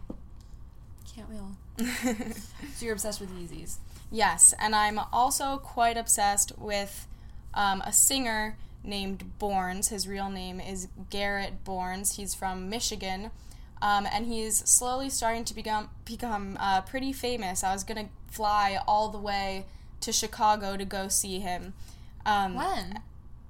Can't 1.15 1.29
we 1.29 1.37
all? 1.37 1.55
so 2.75 2.85
you're 2.85 2.93
obsessed 2.93 3.21
with 3.21 3.31
Yeezys. 3.31 3.77
yes, 4.11 4.53
and 4.59 4.75
I'm 4.75 4.99
also 5.13 5.57
quite 5.57 5.95
obsessed 5.97 6.51
with 6.59 7.07
um, 7.53 7.79
a 7.85 7.93
singer 7.93 8.57
named 8.83 9.31
Borns. 9.39 9.89
His 9.89 10.07
real 10.07 10.29
name 10.29 10.59
is 10.59 10.87
Garrett 11.09 11.63
Borns. 11.65 12.15
He's 12.15 12.33
from 12.33 12.69
Michigan. 12.69 13.31
Um, 13.81 14.07
and 14.11 14.25
he's 14.25 14.57
slowly 14.57 15.09
starting 15.09 15.43
to 15.45 15.53
become 15.53 15.89
become 16.05 16.57
uh, 16.59 16.81
pretty 16.81 17.13
famous. 17.13 17.63
I 17.63 17.73
was 17.73 17.83
gonna 17.83 18.09
fly 18.31 18.79
all 18.87 19.09
the 19.09 19.19
way 19.19 19.65
to 20.01 20.11
Chicago 20.11 20.77
to 20.77 20.85
go 20.85 21.07
see 21.09 21.39
him. 21.39 21.73
Um, 22.25 22.55
When? 22.55 23.01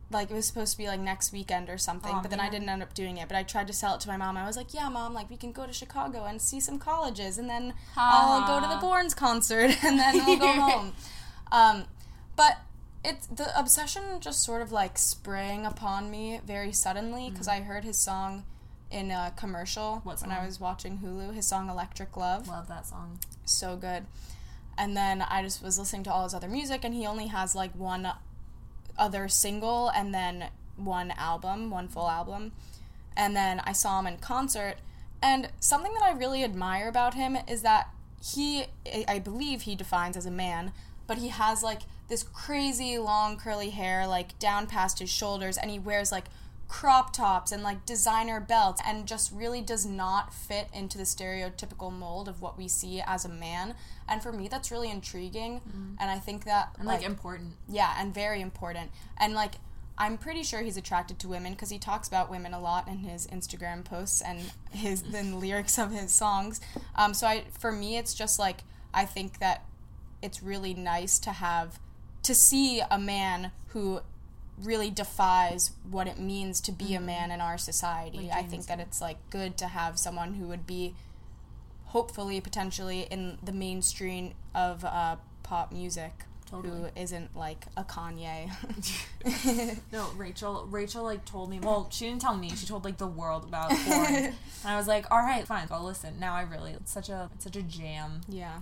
like 0.10 0.32
it 0.32 0.34
was 0.34 0.46
supposed 0.46 0.72
to 0.72 0.78
be 0.78 0.88
like 0.88 1.00
next 1.02 1.34
weekend 1.34 1.70
or 1.70 1.78
something, 1.78 2.14
Aw, 2.16 2.22
but 2.22 2.30
then 2.32 2.40
I 2.40 2.50
didn't 2.50 2.70
end 2.70 2.82
up 2.82 2.94
doing 2.94 3.18
it. 3.18 3.28
But 3.28 3.36
I 3.38 3.44
tried 3.44 3.68
to 3.68 3.74
sell 3.74 3.96
it 3.96 4.02
to 4.02 4.08
my 4.08 4.16
mom. 4.18 4.38
I 4.38 4.46
was 4.46 4.56
like, 4.58 4.74
"Yeah, 4.74 4.88
mom, 4.90 5.14
like 5.14 5.30
we 5.30 5.36
can 5.38 5.52
go 5.52 5.66
to 5.66 5.74
Chicago 5.74 6.26
and 6.26 6.42
see 6.42 6.60
some 6.60 6.78
colleges, 6.80 7.38
and 7.38 7.50
then 7.50 7.74
I'll 7.96 8.48
go 8.48 8.60
to 8.62 8.68
the 8.68 8.86
Borns 8.86 9.16
concert, 9.16 9.76
and 9.84 9.98
then 10.00 10.26
we'll 10.26 10.38
go 10.40 10.52
home." 10.62 10.94
Um, 11.52 11.86
but 12.36 12.58
it's 13.08 13.26
the 13.28 13.58
obsession 13.58 14.04
just 14.20 14.44
sort 14.44 14.62
of 14.62 14.74
like 14.74 14.98
sprang 14.98 15.66
upon 15.66 16.12
me 16.12 16.42
very 16.46 16.74
suddenly 16.74 17.24
mm. 17.24 17.32
because 17.32 17.48
I 17.48 17.62
heard 17.62 17.86
his 17.86 17.98
song 17.98 18.44
in 18.92 19.12
a 19.12 19.34
commercial 19.36 20.02
What 20.04 20.22
when 20.22 20.32
I 20.32 20.46
was 20.46 20.60
watching 20.60 21.00
Hulu. 21.00 21.34
His 21.34 21.48
song 21.48 21.70
"Electric 21.70 22.16
Love." 22.18 22.48
Love 22.50 22.68
that 22.68 22.86
song. 22.86 23.20
so 23.46 23.78
good. 23.78 24.06
And 24.78 24.96
then 24.96 25.22
I 25.22 25.42
just 25.42 25.64
was 25.64 25.80
listening 25.80 26.04
to 26.04 26.14
all 26.14 26.26
his 26.26 26.34
other 26.34 26.50
music, 26.50 26.84
and 26.84 26.94
he 26.94 27.08
only 27.08 27.28
has 27.28 27.56
like 27.56 27.74
one 27.74 28.12
other 28.98 29.28
single 29.28 29.90
and 29.90 30.14
then 30.14 30.50
one 30.76 31.12
album, 31.12 31.72
one 31.72 31.88
full 31.88 32.10
album. 32.10 32.52
And 33.16 33.36
then 33.36 33.62
I 33.62 33.72
saw 33.72 34.00
him 34.00 34.08
in 34.08 34.18
concert, 34.18 34.76
and 35.22 35.50
something 35.60 35.94
that 35.94 36.04
I 36.04 36.12
really 36.12 36.44
admire 36.44 36.88
about 36.88 37.14
him 37.14 37.38
is 37.48 37.62
that 37.64 37.90
he, 38.22 38.66
I 39.08 39.20
believe 39.20 39.62
he 39.62 39.76
defines 39.76 40.18
as 40.18 40.26
a 40.26 40.32
man, 40.32 40.74
but 41.08 41.18
he 41.18 41.30
has 41.30 41.64
like 41.64 41.82
this 42.08 42.24
crazy 42.24 42.98
long 42.98 43.38
curly 43.38 43.70
hair, 43.72 44.08
like 44.08 44.38
down 44.40 44.68
past 44.68 45.00
his 45.00 45.10
shoulders, 45.10 45.58
and 45.58 45.70
he 45.72 45.80
wears 45.80 46.12
like 46.12 46.26
crop 46.68 47.14
tops 47.14 47.52
and 47.54 47.64
like 47.64 47.86
designer 47.86 48.42
belts 48.42 48.82
and 48.86 49.08
just 49.08 49.32
really 49.32 49.62
does 49.62 49.86
not 49.86 50.34
fit 50.34 50.68
into 50.74 50.98
the 50.98 51.06
stereotypical 51.06 51.92
mold 51.92 52.28
of 52.28 52.42
what 52.42 52.58
we 52.58 52.68
see 52.68 53.02
as 53.06 53.24
a 53.24 53.30
man. 53.30 53.74
And 54.08 54.22
for 54.22 54.32
me 54.34 54.48
that's 54.50 54.70
really 54.70 54.90
intriguing 54.92 55.62
and 56.00 56.10
i 56.10 56.20
think 56.20 56.44
that 56.44 56.76
And 56.78 56.86
like, 56.88 57.04
important. 57.04 57.54
yeah 57.70 57.96
and 57.98 58.14
very 58.14 58.42
important. 58.42 58.92
And 59.18 59.34
like 59.34 59.54
i'm 59.98 60.18
pretty 60.18 60.44
sure 60.44 60.62
he's 60.62 60.76
attracted 60.76 61.20
to 61.20 61.30
women 61.30 61.54
because 61.54 61.70
he 61.70 61.80
talks 61.80 62.08
about 62.08 62.30
women 62.30 62.54
a 62.54 62.60
lot 62.60 62.88
in 62.90 62.98
his 62.98 63.28
instagram 63.28 63.86
posts 63.86 64.22
and 64.22 64.52
his 64.72 65.02
the 65.12 65.24
lyrics 65.24 65.80
of 65.80 65.92
his 65.92 66.12
songs. 66.14 66.60
Um, 66.96 67.14
so 67.14 67.28
i 67.28 67.46
for 67.58 67.72
me 67.72 67.98
it's 67.98 68.14
just 68.14 68.40
like 68.40 68.64
i 68.94 69.06
think 69.06 69.40
that 69.40 69.64
it's 70.22 70.44
really 70.44 70.74
nice 70.74 71.18
to 71.20 71.32
have 71.32 71.80
to 72.28 72.36
see 72.36 72.82
a 72.92 73.00
man 73.00 73.52
who 73.70 74.02
really 74.62 74.90
defies 74.90 75.72
what 75.90 76.08
it 76.08 76.20
means 76.20 76.60
to 76.60 76.74
be 76.74 76.94
a 76.94 77.00
man 77.00 77.32
in 77.32 77.40
our 77.40 77.58
society. 77.58 78.18
Like 78.18 78.34
I 78.34 78.44
think 78.44 78.66
that 78.66 78.82
it's 78.82 79.00
like 79.00 79.18
good 79.30 79.56
to 79.60 79.68
have 79.68 79.98
someone 79.98 80.34
who 80.34 80.48
would 80.48 80.68
be 80.68 80.94
hopefully 81.86 82.42
potentially 82.42 83.08
in 83.10 83.38
the 83.42 83.54
mainstream 83.54 84.34
of 84.54 84.84
uh, 84.84 85.16
pop 85.44 85.72
music 85.72 86.26
Totally. 86.52 86.82
who 86.82 86.88
isn't 86.98 87.34
like 87.34 87.66
a 87.78 87.86
Kanye. 87.86 88.52
No, 89.94 90.10
Rachel. 90.18 90.68
Rachel 90.70 91.04
like 91.04 91.24
told 91.24 91.50
me. 91.50 91.60
Well, 91.62 91.88
she 91.92 92.06
didn't 92.08 92.22
tell 92.22 92.36
me. 92.36 92.50
She 92.50 92.66
told 92.66 92.84
like 92.84 92.98
the 92.98 93.08
world 93.08 93.46
about 93.46 93.72
and 93.88 94.34
I 94.66 94.76
was 94.76 94.88
like, 94.88 95.10
all 95.10 95.20
right, 95.20 95.48
fine, 95.48 95.68
I'll 95.72 95.84
listen. 95.86 96.20
Now 96.20 96.34
I 96.36 96.42
really, 96.42 96.72
it's 96.74 96.92
such 96.92 97.08
a, 97.08 97.30
it's 97.36 97.46
such 97.46 97.56
a 97.56 97.62
jam. 97.64 98.20
yeah. 98.28 98.60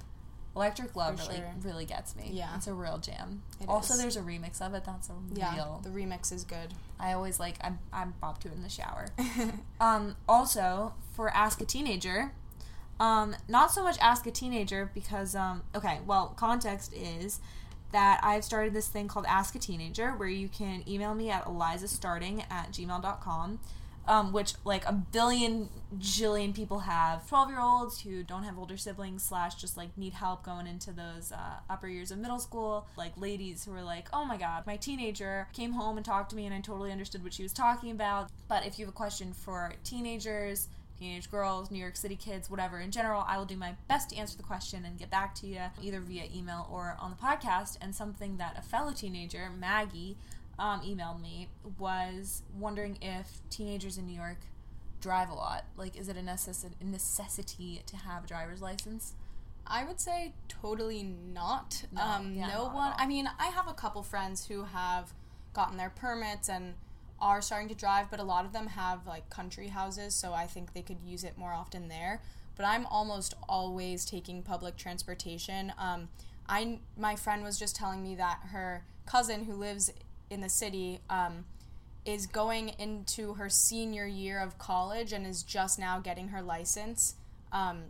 Electric 0.56 0.96
Love 0.96 1.20
For 1.20 1.28
really, 1.30 1.42
sure. 1.42 1.54
really 1.64 1.86
gets 1.86 2.16
me. 2.16 2.30
Yeah. 2.32 2.56
it's 2.56 2.68
a 2.68 2.74
real 2.74 2.98
jam. 2.98 3.42
It 3.60 3.68
also, 3.68 3.94
is. 3.94 4.00
there's 4.02 4.16
a 4.18 4.22
remix 4.22 4.62
of 4.62 4.74
it. 4.74 4.84
That's 4.86 5.10
a 5.10 5.14
Yeah. 5.34 5.54
real. 5.56 5.82
The 5.84 5.90
remix 5.90 6.32
is 6.32 6.44
good. 6.44 6.74
I 7.00 7.12
always 7.14 7.40
like. 7.40 7.58
I'm 7.62 7.80
I'm 7.92 8.14
bop 8.22 8.40
to 8.42 8.48
it 8.48 8.54
in 8.56 8.62
the 8.64 8.70
shower. 8.70 9.08
Um, 9.82 10.16
also, 10.28 10.94
for 11.14 11.30
Ask 11.30 11.60
a 11.62 11.66
Teenager, 11.66 12.32
um, 13.00 13.36
not 13.50 13.72
so 13.72 13.84
much 13.84 13.98
Ask 14.00 14.26
a 14.26 14.32
Teenager 14.32 14.90
because, 14.94 15.36
um, 15.36 15.64
okay, 15.76 16.00
well, 16.08 16.34
context 16.38 16.94
is 16.94 17.42
that 17.92 18.20
I've 18.24 18.44
started 18.46 18.74
this 18.74 18.88
thing 18.88 19.08
called 19.10 19.26
Ask 19.28 19.56
a 19.56 19.60
Teenager 19.60 20.12
where 20.12 20.30
you 20.30 20.48
can 20.48 20.84
email 20.88 21.14
me 21.14 21.30
at 21.30 21.44
elizastarting 21.46 22.44
at 22.50 22.72
gmail.com. 22.72 23.60
Um, 24.08 24.32
which 24.32 24.54
like 24.64 24.86
a 24.86 24.94
billion 24.94 25.70
jillion 25.98 26.54
people 26.54 26.80
have. 26.80 27.28
12 27.28 27.50
year 27.50 27.60
olds 27.60 28.02
who 28.02 28.24
don't 28.24 28.44
have 28.44 28.58
older 28.58 28.78
siblings 28.78 29.24
slash 29.24 29.56
just 29.56 29.78
like 29.78 29.98
need 29.98 30.14
help 30.14 30.44
going 30.44 30.68
into 30.68 30.92
those 30.92 31.32
uh, 31.32 31.60
upper 31.70 31.88
years 31.88 32.12
of 32.12 32.20
middle 32.20 32.40
school. 32.40 32.88
Like 32.98 33.14
ladies 33.18 33.66
who 33.66 33.74
are 33.74 33.84
like 33.84 34.08
oh 34.14 34.24
my 34.26 34.38
god 34.38 34.66
my 34.68 34.76
teenager 34.78 35.48
came 35.54 35.72
home 35.74 35.98
and 35.98 36.06
talked 36.06 36.30
to 36.32 36.36
me 36.36 36.46
and 36.46 36.54
i 36.54 36.60
totally 36.60 36.92
understood 36.92 37.24
what 37.24 37.34
she 37.34 37.44
was 37.44 37.54
talking 37.54 37.92
about. 37.92 38.30
But 38.48 38.66
if 38.66 38.78
you 38.78 38.86
have 38.86 38.94
a 38.94 38.98
question 38.98 39.34
for 39.34 39.74
teenagers 39.84 40.68
teenage 40.98 41.30
girls 41.30 41.72
new 41.72 41.78
york 41.78 41.98
city 41.98 42.16
kids 42.16 42.50
whatever 42.50 42.80
in 42.80 42.90
general 42.90 43.26
i 43.28 43.38
will 43.38 43.44
do 43.44 43.58
my 43.58 43.76
best 43.90 44.10
to 44.10 44.16
answer 44.16 44.38
the 44.38 44.44
question 44.44 44.86
and 44.86 44.98
get 44.98 45.10
back 45.10 45.36
to 45.36 45.46
you 45.46 45.60
either 45.82 46.00
via 46.00 46.24
email 46.34 46.68
or 46.72 46.96
on 47.00 47.10
the 47.12 47.18
podcast. 47.18 47.78
And 47.82 47.94
something 47.94 48.38
that 48.38 48.56
a 48.58 48.62
fellow 48.62 48.94
teenager 48.94 49.50
maggie 49.50 50.18
um, 50.58 50.82
emailed 50.82 51.22
me 51.22 51.50
was 51.80 52.44
wondering 52.58 52.98
if 53.02 53.42
teenagers 53.50 53.98
in 53.98 54.06
New 54.06 54.16
York 54.16 54.40
drive 55.02 55.30
a 55.30 55.34
lot. 55.34 55.66
Like, 55.78 55.98
is 55.98 56.08
it 56.08 56.18
a, 56.18 56.22
necess- 56.22 56.66
necessity 56.82 57.82
to 57.86 57.98
have 57.98 58.24
a 58.24 58.28
driver's 58.28 58.62
license? 58.62 59.14
I 59.68 59.84
would 59.84 60.00
say 60.00 60.34
totally 60.48 61.04
not. 61.04 61.84
No, 61.92 62.02
um, 62.02 62.34
yeah, 62.36 62.48
no 62.48 62.64
not 62.66 62.74
one. 62.74 62.94
I 62.98 63.08
mean, 63.08 63.30
I 63.40 63.48
have 63.48 63.68
a 63.68 63.74
couple 63.74 64.04
friends 64.04 64.46
who 64.48 64.64
have 64.64 65.14
gotten 65.54 65.78
their 65.78 65.90
permits 65.90 66.50
and 66.50 66.76
are 67.20 67.42
starting 67.42 67.70
to 67.70 67.76
drive, 67.76 68.12
but 68.12 68.20
a 68.20 68.24
lot 68.24 68.46
of 68.46 68.54
them 68.54 68.68
have 68.68 69.08
like 69.08 69.30
country 69.30 69.68
houses, 69.70 70.14
so 70.14 70.34
I 70.34 70.46
think 70.46 70.74
they 70.74 70.82
could 70.82 71.02
use 71.02 71.24
it 71.24 71.38
more 71.38 71.54
often 71.54 71.88
there. 71.88 72.22
But 72.56 72.66
I'm 72.66 72.86
almost 72.86 73.34
always 73.50 74.06
taking 74.06 74.44
public 74.44 74.78
transportation. 74.78 75.74
Um, 75.78 76.10
I 76.48 76.80
my 76.98 77.16
friend 77.16 77.44
was 77.44 77.58
just 77.58 77.76
telling 77.76 78.04
me 78.04 78.16
that 78.16 78.40
her 78.52 78.86
cousin 79.06 79.46
who 79.46 79.54
lives 79.54 79.92
in 80.30 80.42
the 80.42 80.50
city 80.50 81.00
um, 81.10 81.46
is 82.06 82.26
going 82.28 82.70
into 82.80 83.34
her 83.36 83.50
senior 83.50 84.06
year 84.06 84.40
of 84.40 84.58
college 84.58 85.12
and 85.12 85.26
is 85.26 85.44
just 85.44 85.80
now 85.80 86.00
getting 86.00 86.30
her 86.30 86.42
license. 86.42 87.16
Um, 87.52 87.86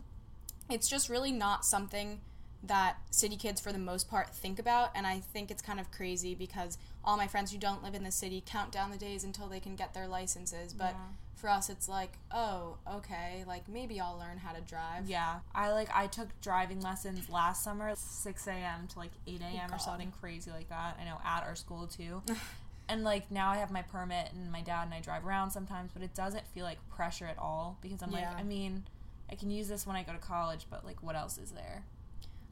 it's 0.70 0.88
just 0.88 1.08
really 1.08 1.32
not 1.32 1.64
something 1.64 2.20
that 2.62 2.96
city 3.10 3.36
kids 3.36 3.60
for 3.60 3.72
the 3.72 3.78
most 3.78 4.08
part 4.08 4.34
think 4.34 4.58
about 4.58 4.90
and 4.94 5.06
i 5.06 5.20
think 5.20 5.50
it's 5.50 5.62
kind 5.62 5.78
of 5.78 5.90
crazy 5.92 6.34
because 6.34 6.78
all 7.04 7.16
my 7.16 7.26
friends 7.28 7.52
who 7.52 7.58
don't 7.58 7.82
live 7.82 7.94
in 7.94 8.02
the 8.02 8.10
city 8.10 8.42
count 8.44 8.72
down 8.72 8.90
the 8.90 8.96
days 8.96 9.22
until 9.22 9.46
they 9.46 9.60
can 9.60 9.76
get 9.76 9.94
their 9.94 10.08
licenses 10.08 10.72
but 10.72 10.92
Yeah. 10.92 10.94
For 11.36 11.48
us 11.50 11.68
it's 11.68 11.88
like 11.88 12.12
oh 12.32 12.76
okay 12.90 13.44
like 13.46 13.68
maybe 13.68 14.00
i'll 14.00 14.18
learn 14.18 14.38
how 14.38 14.52
to 14.52 14.60
drive 14.62 15.08
Yeah, 15.08 15.40
I 15.54 15.70
like 15.70 15.88
I 15.94 16.06
took 16.06 16.28
driving 16.40 16.80
lessons 16.80 17.28
last 17.28 17.62
summer, 17.62 17.92
six 17.94 18.46
a.m. 18.46 18.88
to 18.88 18.98
like 18.98 19.10
eight 19.26 19.40
a.m. 19.42 19.70
or 19.70 19.74
oh, 19.74 19.78
something 19.78 20.12
crazy 20.20 20.50
like 20.50 20.68
that. 20.70 20.96
I 21.00 21.04
know 21.04 21.18
at 21.24 21.44
our 21.44 21.54
school 21.54 21.86
too. 21.86 22.22
and 22.88 23.04
like 23.04 23.30
now 23.30 23.50
I 23.50 23.56
have 23.58 23.70
my 23.70 23.82
permit 23.82 24.30
and 24.32 24.50
my 24.50 24.62
dad 24.62 24.84
and 24.84 24.94
I 24.94 25.00
drive 25.00 25.26
around 25.26 25.50
sometimes, 25.50 25.90
but 25.92 26.02
it 26.02 26.14
doesn't 26.14 26.46
feel 26.48 26.64
like 26.64 26.78
pressure 26.88 27.26
at 27.26 27.38
all 27.38 27.78
because 27.82 28.02
I'm 28.02 28.10
Yeah. 28.12 28.30
like, 28.30 28.40
I 28.40 28.42
mean, 28.42 28.84
I 29.30 29.34
can 29.34 29.50
use 29.50 29.68
this 29.68 29.86
when 29.86 29.96
I 29.96 30.02
go 30.02 30.12
to 30.12 30.18
college, 30.18 30.66
but 30.70 30.84
like, 30.84 31.02
what 31.02 31.16
else 31.16 31.36
is 31.38 31.50
there? 31.52 31.84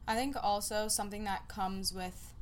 I 0.07 0.15
think 0.15 0.35
also 0.41 0.87
something 0.87 1.23
that 1.23 1.47
comes 1.47 1.91
with 1.93 2.33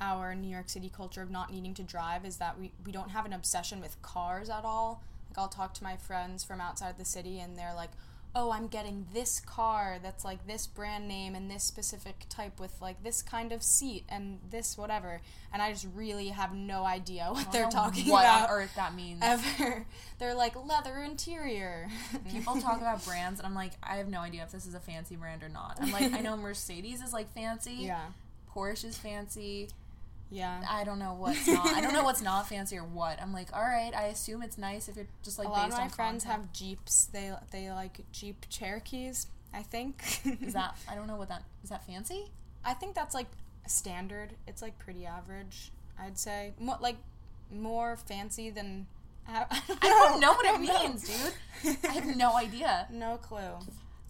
our 0.00 0.34
New 0.34 0.48
York 0.48 0.68
City 0.68 0.90
culture 0.94 1.22
of 1.22 1.30
not 1.30 1.52
needing 1.52 1.74
to 1.74 1.82
drive 1.82 2.24
is 2.24 2.38
that 2.38 2.58
we, 2.58 2.72
we 2.84 2.90
don't 2.92 3.10
have 3.10 3.24
an 3.26 3.32
obsession 3.32 3.80
with 3.80 4.00
cars 4.02 4.50
at 4.50 4.64
all. 4.64 5.02
I'll 5.36 5.48
talk 5.48 5.74
to 5.74 5.84
my 5.84 5.96
friends 5.96 6.44
from 6.44 6.60
outside 6.60 6.98
the 6.98 7.04
city 7.04 7.40
and 7.40 7.56
they're 7.56 7.74
like, 7.74 7.90
oh, 8.36 8.50
I'm 8.50 8.66
getting 8.66 9.06
this 9.12 9.38
car 9.38 9.98
that's 10.02 10.24
like 10.24 10.46
this 10.46 10.66
brand 10.66 11.06
name 11.06 11.34
and 11.36 11.48
this 11.48 11.62
specific 11.62 12.26
type 12.28 12.58
with 12.58 12.72
like 12.80 13.02
this 13.04 13.22
kind 13.22 13.52
of 13.52 13.62
seat 13.62 14.04
and 14.08 14.40
this 14.50 14.76
whatever. 14.76 15.20
And 15.52 15.62
I 15.62 15.72
just 15.72 15.86
really 15.94 16.28
have 16.28 16.52
no 16.52 16.84
idea 16.84 17.26
what 17.30 17.52
they're 17.52 17.70
talking 17.70 18.08
what 18.08 18.24
about. 18.24 18.50
on 18.50 18.56
earth 18.56 18.74
that 18.74 18.94
means. 18.94 19.20
Ever. 19.22 19.86
They're 20.18 20.34
like 20.34 20.56
leather 20.66 20.98
interior. 20.98 21.88
People 22.30 22.60
talk 22.60 22.80
about 22.80 23.04
brands, 23.04 23.38
and 23.38 23.46
I'm 23.46 23.54
like, 23.54 23.72
I 23.82 23.96
have 23.96 24.08
no 24.08 24.20
idea 24.20 24.42
if 24.42 24.50
this 24.50 24.66
is 24.66 24.74
a 24.74 24.80
fancy 24.80 25.16
brand 25.16 25.42
or 25.42 25.48
not. 25.48 25.78
I'm 25.80 25.92
like, 25.92 26.12
I 26.12 26.20
know 26.20 26.36
Mercedes 26.36 27.00
is 27.02 27.12
like 27.12 27.32
fancy. 27.34 27.74
Yeah. 27.74 28.06
Porsche 28.52 28.84
is 28.84 28.96
fancy. 28.96 29.68
Yeah. 30.34 30.62
I 30.68 30.82
don't 30.84 30.98
know 30.98 31.14
what's 31.14 31.46
not. 31.46 31.64
I 31.66 31.80
don't 31.80 31.92
know 31.92 32.02
what's 32.02 32.20
not 32.20 32.48
fancy 32.48 32.76
or 32.76 32.84
what. 32.84 33.22
I'm 33.22 33.32
like, 33.32 33.48
all 33.54 33.62
right. 33.62 33.92
I 33.94 34.06
assume 34.06 34.42
it's 34.42 34.58
nice 34.58 34.88
if 34.88 34.96
you're 34.96 35.06
just 35.22 35.38
like 35.38 35.46
a 35.46 35.50
lot 35.50 35.66
based 35.66 35.78
of 35.78 35.84
my 35.84 35.88
friends 35.88 36.24
content. 36.24 36.42
have 36.46 36.52
Jeeps. 36.52 37.06
They 37.06 37.32
they 37.52 37.70
like 37.70 38.00
Jeep 38.12 38.44
Cherokees, 38.50 39.28
I 39.52 39.62
think. 39.62 40.02
Is 40.42 40.54
that? 40.54 40.76
I 40.90 40.94
don't 40.96 41.06
know 41.06 41.16
what 41.16 41.28
that 41.28 41.44
is. 41.62 41.70
That 41.70 41.86
fancy? 41.86 42.24
I 42.64 42.74
think 42.74 42.94
that's 42.94 43.14
like 43.14 43.28
standard. 43.68 44.30
It's 44.48 44.60
like 44.60 44.78
pretty 44.78 45.06
average, 45.06 45.70
I'd 45.98 46.18
say. 46.18 46.52
Mo- 46.58 46.78
like 46.80 46.96
more 47.50 47.96
fancy 47.96 48.50
than. 48.50 48.86
I, 49.28 49.46
I 49.50 49.60
don't 49.68 49.84
I 49.84 49.88
don't 49.88 50.20
know 50.20 50.32
what 50.32 50.46
it 50.46 50.60
means, 50.60 51.08
dude. 51.08 51.76
I 51.88 51.92
have 51.92 52.16
no 52.16 52.36
idea. 52.36 52.88
No 52.92 53.16
clue. 53.18 53.58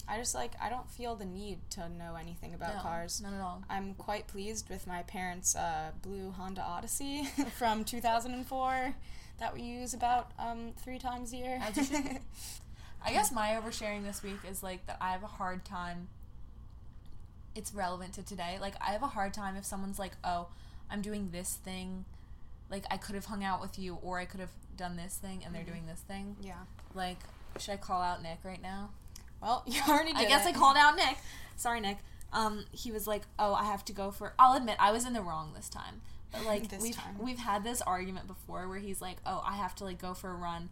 I 0.07 0.19
just 0.19 0.35
like 0.35 0.53
I 0.61 0.69
don't 0.69 0.91
feel 0.91 1.17
the 1.17 1.25
need 1.25 1.59
to 1.71 1.89
know 1.89 2.15
anything 2.21 2.53
about 2.55 2.77
No, 2.77 2.81
cars. 2.83 3.21
Not 3.23 3.33
at 3.33 3.41
all. 3.41 3.63
I'm 3.71 3.95
quite 3.95 4.27
pleased 4.27 4.69
with 4.69 4.87
my 4.87 5.03
parents' 5.03 5.57
uh, 5.57 5.93
blue 6.03 6.31
Honda 6.31 6.63
Odyssey 6.63 7.25
from 7.57 7.85
2004 7.85 8.95
that 9.41 9.55
we 9.55 9.63
use 9.63 9.95
about 9.95 10.31
um, 10.39 10.73
three 10.83 10.99
times 10.99 11.33
a 11.33 11.37
year. 11.37 11.59
As 11.63 11.77
you 11.77 11.85
should. 11.85 12.19
I 13.07 13.13
guess 13.13 13.33
my 13.33 13.49
oversharing 13.61 14.03
this 14.05 14.23
week 14.23 14.39
is 14.49 14.63
like 14.63 14.87
that 14.87 14.97
I 15.01 15.13
have 15.13 15.23
a 15.23 15.27
hard 15.29 15.65
time. 15.65 16.09
It's 17.55 17.73
relevant 17.75 18.15
to 18.15 18.23
today. 18.23 18.59
Like 18.61 18.75
I 18.81 18.93
have 18.93 19.03
a 19.03 19.09
hard 19.09 19.33
time 19.35 19.57
if 19.57 19.65
someone's 19.65 19.99
like, 19.99 20.13
"Oh, 20.25 20.49
I'm 20.91 21.03
doing 21.03 21.31
this 21.31 21.55
thing." 21.55 22.05
Like 22.71 22.85
I 22.91 22.97
could 22.97 23.15
have 23.15 23.27
hung 23.27 23.45
out 23.45 23.61
with 23.61 23.79
you, 23.79 23.99
or 24.03 24.19
I 24.19 24.25
could 24.25 24.41
have 24.41 24.53
done 24.77 24.97
this 24.97 25.17
thing, 25.17 25.43
and 25.45 25.55
they're 25.55 25.63
doing 25.65 25.87
this 25.87 26.01
thing. 26.01 26.37
yeah. 26.43 26.63
Like, 26.95 27.19
should 27.59 27.73
I 27.73 27.77
call 27.77 28.01
out 28.03 28.23
Nick 28.23 28.39
right 28.45 28.61
now? 28.63 28.91
Well, 29.45 29.63
you 29.69 29.81
already 29.89 30.13
did 30.13 30.23
I 30.23 30.29
guess 30.29 30.47
it. 30.47 30.57
I 30.57 30.59
called 30.59 30.77
out 30.77 30.97
Nick. 30.97 31.17
Sorry, 31.57 31.81
Nick. 31.81 31.99
Um, 32.33 32.65
he 32.73 32.91
was 32.91 33.07
like, 33.07 33.23
"Oh, 33.39 33.55
I 33.55 33.65
have 33.65 33.85
to 33.85 33.93
go 33.93 34.11
for." 34.11 34.33
I'll 34.39 34.57
admit 34.57 34.77
I 34.81 34.91
was 34.91 35.07
in 35.07 35.13
the 35.13 35.21
wrong 35.23 35.53
this 35.55 35.69
time, 35.69 36.01
but 36.33 36.45
like 36.47 36.69
This 36.69 36.83
we've 36.83 36.97
time. 36.97 37.17
we've 37.21 37.39
had 37.39 37.63
this 37.63 37.81
argument 37.83 38.27
before 38.27 38.67
where 38.69 38.79
he's 38.81 39.01
like, 39.01 39.19
"Oh, 39.25 39.41
I 39.47 39.55
have 39.57 39.75
to 39.77 39.85
like 39.85 40.01
go 40.01 40.15
for 40.15 40.31
a 40.31 40.35
run, 40.35 40.71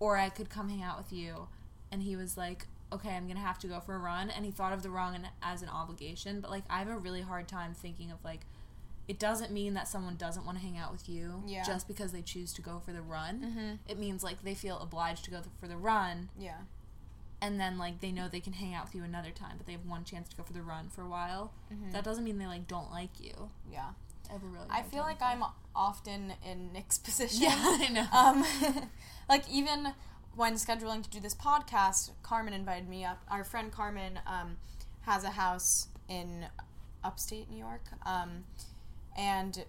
or 0.00 0.16
I 0.16 0.30
could 0.30 0.48
come 0.48 0.68
hang 0.70 0.82
out 0.82 0.96
with 0.96 1.12
you," 1.12 1.48
and 1.90 2.00
he 2.02 2.16
was 2.16 2.38
like, 2.38 2.66
"Okay, 2.90 3.10
I'm 3.10 3.28
gonna 3.28 3.40
have 3.40 3.58
to 3.58 3.66
go 3.66 3.80
for 3.80 3.94
a 3.94 3.98
run," 3.98 4.30
and 4.30 4.46
he 4.46 4.50
thought 4.50 4.72
of 4.72 4.82
the 4.82 4.88
wrong 4.90 5.18
as 5.42 5.60
an 5.60 5.68
obligation. 5.68 6.40
But 6.40 6.50
like 6.50 6.64
I 6.70 6.78
have 6.78 6.88
a 6.88 6.96
really 6.96 7.22
hard 7.22 7.48
time 7.48 7.74
thinking 7.74 8.10
of 8.10 8.24
like. 8.24 8.46
It 9.08 9.18
doesn't 9.18 9.50
mean 9.50 9.74
that 9.74 9.88
someone 9.88 10.14
doesn't 10.14 10.46
want 10.46 10.58
to 10.58 10.64
hang 10.64 10.78
out 10.78 10.92
with 10.92 11.08
you 11.08 11.42
Yeah. 11.44 11.64
just 11.64 11.88
because 11.88 12.12
they 12.12 12.22
choose 12.22 12.52
to 12.54 12.62
go 12.62 12.78
for 12.78 12.92
the 12.92 13.02
run. 13.02 13.40
Mhm. 13.84 13.90
It 13.90 13.98
means 13.98 14.22
like 14.22 14.42
they 14.44 14.54
feel 14.54 14.78
obliged 14.78 15.24
to 15.24 15.30
go 15.32 15.38
th- 15.38 15.48
for 15.60 15.66
the 15.66 15.76
run, 15.76 16.28
Yeah. 16.38 16.58
And 17.42 17.60
then 17.60 17.76
like 17.76 18.00
they 18.00 18.12
know 18.12 18.28
they 18.28 18.40
can 18.40 18.54
hang 18.54 18.72
out 18.72 18.86
with 18.86 18.94
you 18.94 19.02
another 19.02 19.32
time, 19.32 19.56
but 19.58 19.66
they 19.66 19.72
have 19.72 19.84
one 19.84 20.04
chance 20.04 20.28
to 20.30 20.36
go 20.36 20.44
for 20.44 20.52
the 20.54 20.62
run 20.62 20.88
for 20.88 21.02
a 21.02 21.08
while. 21.08 21.52
Mhm. 21.70 21.92
That 21.92 22.04
doesn't 22.04 22.24
mean 22.24 22.38
they 22.38 22.46
like 22.46 22.66
don't 22.68 22.90
like 22.90 23.10
you. 23.20 23.50
Yeah. 23.70 23.90
A 24.30 24.38
really. 24.38 24.66
I 24.70 24.82
feel 24.82 25.02
like 25.02 25.20
I'm 25.20 25.44
often 25.74 26.32
in 26.48 26.72
Nick's 26.72 26.96
position. 27.08 27.42
Yeah, 27.42 27.56
I 27.56 27.88
know. 27.88 28.06
Um, 28.12 28.88
like 29.28 29.44
even 29.50 29.92
when 30.36 30.54
scheduling 30.54 31.02
to 31.02 31.10
do 31.10 31.20
this 31.20 31.34
podcast, 31.34 32.10
Carmen 32.22 32.54
invited 32.54 32.88
me 32.88 33.04
up. 33.04 33.20
Our 33.28 33.44
friend 33.44 33.70
Carmen 33.72 34.20
um, 34.26 34.56
has 35.02 35.24
a 35.24 35.30
house 35.30 35.88
in 36.08 36.46
upstate 37.04 37.50
New 37.50 37.58
York, 37.58 37.82
um, 38.06 38.44
and 39.16 39.64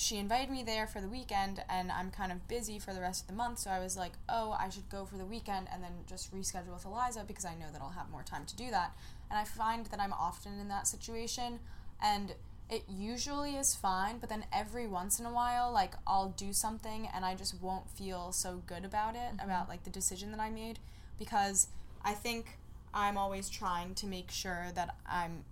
she 0.00 0.16
invited 0.16 0.50
me 0.50 0.62
there 0.62 0.86
for 0.86 1.00
the 1.00 1.08
weekend. 1.08 1.62
And 1.68 1.92
I'm 1.92 2.10
kind 2.10 2.32
of 2.32 2.48
busy 2.48 2.78
for 2.78 2.94
the 2.94 3.00
rest 3.00 3.22
of 3.22 3.28
the 3.28 3.34
month, 3.34 3.58
so 3.58 3.70
I 3.70 3.78
was 3.78 3.96
like, 3.96 4.12
"Oh, 4.28 4.56
I 4.58 4.70
should 4.70 4.88
go 4.88 5.04
for 5.04 5.16
the 5.16 5.26
weekend 5.26 5.68
and 5.70 5.82
then 5.84 5.92
just 6.06 6.34
reschedule 6.34 6.72
with 6.72 6.86
Eliza 6.86 7.24
because 7.26 7.44
I 7.44 7.54
know 7.54 7.70
that 7.72 7.82
I'll 7.82 7.90
have 7.90 8.10
more 8.10 8.22
time 8.22 8.46
to 8.46 8.56
do 8.56 8.70
that." 8.70 8.96
And 9.30 9.38
I 9.38 9.44
find 9.44 9.86
that 9.86 10.00
I'm 10.00 10.14
often 10.14 10.58
in 10.58 10.68
that 10.68 10.86
situation, 10.86 11.60
and 12.02 12.34
it 12.70 12.84
usually 12.88 13.56
is 13.56 13.74
fine, 13.74 14.18
but 14.18 14.28
then 14.28 14.46
every 14.52 14.86
once 14.86 15.20
in 15.20 15.26
a 15.26 15.32
while, 15.32 15.70
like 15.70 15.94
I'll 16.06 16.30
do 16.30 16.52
something 16.52 17.08
and 17.12 17.24
I 17.24 17.34
just 17.34 17.60
won't 17.60 17.90
feel 17.90 18.32
so 18.32 18.62
good 18.66 18.84
about 18.84 19.16
it, 19.16 19.36
mm-hmm. 19.36 19.44
about 19.44 19.68
like 19.68 19.84
the 19.84 19.90
decision 19.90 20.30
that 20.30 20.40
I 20.40 20.50
made, 20.50 20.78
because 21.18 21.68
I 22.02 22.14
think 22.14 22.58
I'm 22.94 23.18
always 23.18 23.50
trying 23.50 23.94
to 23.96 24.06
make 24.06 24.30
sure 24.30 24.68
that 24.74 24.96
I'm 25.06 25.44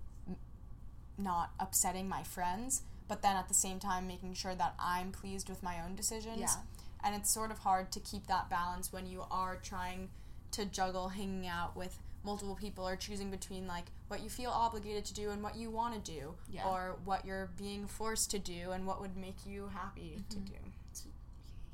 not 1.18 1.50
upsetting 1.58 2.08
my 2.08 2.22
friends, 2.22 2.82
but 3.08 3.22
then 3.22 3.36
at 3.36 3.48
the 3.48 3.54
same 3.54 3.78
time 3.78 4.06
making 4.06 4.34
sure 4.34 4.54
that 4.54 4.74
I'm 4.78 5.10
pleased 5.10 5.48
with 5.48 5.62
my 5.62 5.82
own 5.84 5.96
decisions. 5.96 6.38
Yeah. 6.38 6.54
And 7.02 7.14
it's 7.14 7.32
sort 7.32 7.50
of 7.50 7.58
hard 7.58 7.90
to 7.92 8.00
keep 8.00 8.26
that 8.26 8.50
balance 8.50 8.92
when 8.92 9.06
you 9.06 9.24
are 9.30 9.56
trying 9.56 10.10
to 10.52 10.64
juggle 10.64 11.08
hanging 11.08 11.46
out 11.46 11.76
with 11.76 11.98
multiple 12.24 12.56
people 12.56 12.86
or 12.86 12.96
choosing 12.96 13.30
between 13.30 13.66
like 13.66 13.86
what 14.08 14.20
you 14.22 14.28
feel 14.28 14.50
obligated 14.50 15.04
to 15.04 15.14
do 15.14 15.30
and 15.30 15.42
what 15.42 15.56
you 15.56 15.70
want 15.70 16.04
to 16.04 16.12
do 16.12 16.34
Yeah. 16.50 16.66
or 16.66 16.96
what 17.04 17.24
you're 17.24 17.50
being 17.56 17.86
forced 17.86 18.30
to 18.32 18.38
do 18.38 18.72
and 18.72 18.86
what 18.86 19.00
would 19.00 19.16
make 19.16 19.46
you 19.46 19.70
happy 19.72 20.24
to 20.30 20.36
mm-hmm. 20.36 20.46
do. 20.46 20.58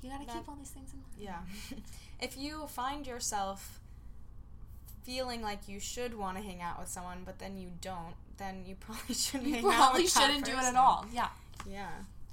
You 0.02 0.10
gotta 0.10 0.26
keep 0.26 0.46
all 0.46 0.56
these 0.56 0.68
things 0.68 0.92
in 0.92 1.00
mind. 1.00 1.44
Yeah. 1.70 1.76
if 2.20 2.36
you 2.36 2.66
find 2.66 3.06
yourself 3.06 3.80
feeling 5.04 5.42
like 5.42 5.68
you 5.68 5.78
should 5.78 6.16
want 6.18 6.36
to 6.36 6.42
hang 6.42 6.60
out 6.60 6.78
with 6.80 6.88
someone 6.88 7.18
but 7.24 7.38
then 7.38 7.56
you 7.56 7.70
don't, 7.80 8.14
then 8.38 8.64
you 8.66 8.74
probably 8.80 9.14
shouldn't 9.14 9.48
You 9.48 9.54
hang 9.56 9.66
out 9.66 9.74
probably 9.74 10.06
shouldn't 10.06 10.44
do 10.44 10.52
it 10.52 10.64
at 10.64 10.74
all. 10.74 11.06
Yeah. 11.12 11.28
Yeah. 11.68 11.90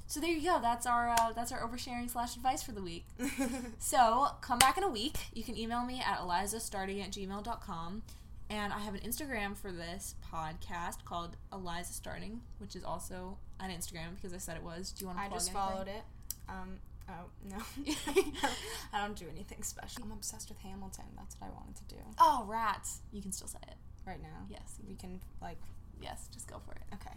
So 0.07 0.19
there 0.19 0.29
you 0.29 0.43
go. 0.43 0.59
That's 0.61 0.85
our 0.85 1.09
uh, 1.09 1.31
that's 1.33 1.53
our 1.53 1.61
oversharing 1.65 2.09
slash 2.09 2.35
advice 2.35 2.61
for 2.61 2.73
the 2.73 2.81
week. 2.81 3.05
So 3.79 4.27
come 4.41 4.59
back 4.59 4.77
in 4.77 4.83
a 4.83 4.89
week. 4.89 5.15
You 5.33 5.43
can 5.43 5.57
email 5.57 5.85
me 5.85 6.01
at 6.05 6.19
elizastarting 6.19 7.01
at 7.01 7.11
gmail.com. 7.11 8.01
And 8.49 8.73
I 8.73 8.79
have 8.79 8.93
an 8.93 8.99
Instagram 8.99 9.55
for 9.55 9.71
this 9.71 10.15
podcast 10.33 11.05
called 11.05 11.37
Eliza 11.53 11.93
Starting, 11.93 12.41
which 12.57 12.75
is 12.75 12.83
also 12.83 13.37
on 13.61 13.69
Instagram 13.69 14.15
because 14.15 14.33
I 14.33 14.39
said 14.39 14.57
it 14.57 14.63
was. 14.63 14.91
Do 14.91 15.03
you 15.03 15.07
want 15.07 15.19
to 15.19 15.23
I 15.23 15.29
just 15.29 15.53
followed 15.53 15.87
it. 15.87 16.03
Um, 16.49 16.79
oh, 17.09 17.25
no. 17.49 17.57
I 18.93 19.05
don't 19.05 19.15
do 19.17 19.25
anything 19.31 19.63
special. 19.63 20.03
I'm 20.03 20.11
obsessed 20.11 20.49
with 20.49 20.59
Hamilton. 20.59 21.05
That's 21.17 21.35
what 21.39 21.47
I 21.49 21.53
wanted 21.53 21.75
to 21.77 21.95
do 21.95 22.01
Oh, 22.19 22.45
rats. 22.47 22.99
You 23.11 23.21
can 23.21 23.31
still 23.31 23.47
say 23.47 23.59
it. 23.67 23.75
right 24.05 24.21
now. 24.21 24.45
Yes. 24.49 24.75
We 24.87 24.95
can, 24.95 25.19
like, 25.41 25.57
Yes, 26.01 26.27
just 26.33 26.47
go 26.47 26.57
for 26.65 26.73
it. 26.73 26.81
okay. 26.95 27.15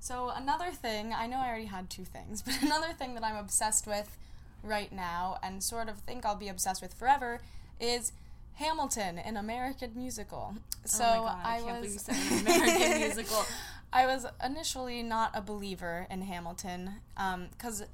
So, 0.00 0.30
another 0.30 0.70
thing, 0.72 1.12
I 1.12 1.26
know 1.26 1.38
I 1.38 1.48
already 1.48 1.64
had 1.66 1.88
two 1.90 2.04
things, 2.04 2.42
but 2.46 2.60
another 2.62 2.92
thing 2.92 3.14
that 3.14 3.24
I'm 3.24 3.36
obsessed 3.36 3.86
with 3.86 4.16
right 4.62 4.92
now 4.92 5.38
and 5.42 5.62
sort 5.62 5.88
of 5.88 5.98
think 6.00 6.24
I'll 6.26 6.34
be 6.36 6.48
obsessed 6.48 6.82
with 6.82 6.92
forever 6.94 7.40
is 7.80 8.12
Hamilton, 8.54 9.18
an 9.18 9.36
American 9.36 9.92
musical. 9.94 10.54
So, 10.84 11.04
oh 11.04 11.22
my 11.24 11.28
God, 11.32 11.40
I, 11.44 11.60
can't 11.60 11.66
was. 11.66 11.74
believe 11.76 11.92
you 11.92 11.98
said 11.98 12.32
an 12.32 12.46
American 12.46 12.98
musical. 13.00 13.44
I 13.92 14.06
was 14.06 14.26
initially 14.44 15.02
not 15.02 15.30
a 15.34 15.40
believer 15.40 16.06
in 16.10 16.22
Hamilton 16.22 16.94
um, 17.16 17.46
because 17.52 17.84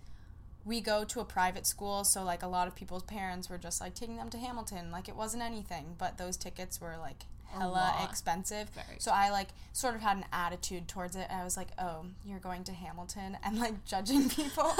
we 0.64 0.80
go 0.80 1.04
to 1.04 1.20
a 1.20 1.24
private 1.24 1.66
school, 1.66 2.04
so 2.04 2.22
like 2.22 2.42
a 2.42 2.46
lot 2.48 2.68
of 2.68 2.74
people's 2.74 3.02
parents 3.02 3.50
were 3.50 3.58
just 3.58 3.80
like 3.80 3.94
taking 3.94 4.16
them 4.16 4.30
to 4.30 4.38
Hamilton, 4.38 4.90
like 4.90 5.08
it 5.08 5.16
wasn't 5.16 5.42
anything, 5.42 5.94
but 5.98 6.18
those 6.18 6.36
tickets 6.36 6.80
were 6.80 6.96
like 7.00 7.24
hella 7.48 7.94
expensive. 8.08 8.70
Very 8.70 8.96
So 8.98 9.10
I 9.12 9.30
like 9.30 9.48
sort 9.72 9.94
of 9.94 10.00
had 10.00 10.16
an 10.16 10.24
attitude 10.32 10.88
towards 10.88 11.16
it, 11.16 11.26
and 11.28 11.40
I 11.40 11.44
was 11.44 11.56
like, 11.56 11.68
"Oh, 11.78 12.06
you're 12.24 12.38
going 12.38 12.64
to 12.64 12.72
Hamilton," 12.72 13.36
and 13.44 13.58
like 13.58 13.84
judging 13.84 14.28
people, 14.30 14.64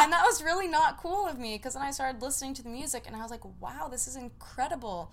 and 0.00 0.12
that 0.12 0.24
was 0.24 0.42
really 0.42 0.66
not 0.68 0.96
cool 0.96 1.26
of 1.28 1.38
me 1.38 1.56
because 1.56 1.74
then 1.74 1.82
I 1.82 1.90
started 1.92 2.22
listening 2.22 2.54
to 2.54 2.62
the 2.62 2.70
music, 2.70 3.04
and 3.06 3.14
I 3.14 3.20
was 3.22 3.30
like, 3.30 3.44
"Wow, 3.60 3.88
this 3.90 4.06
is 4.08 4.16
incredible." 4.16 5.12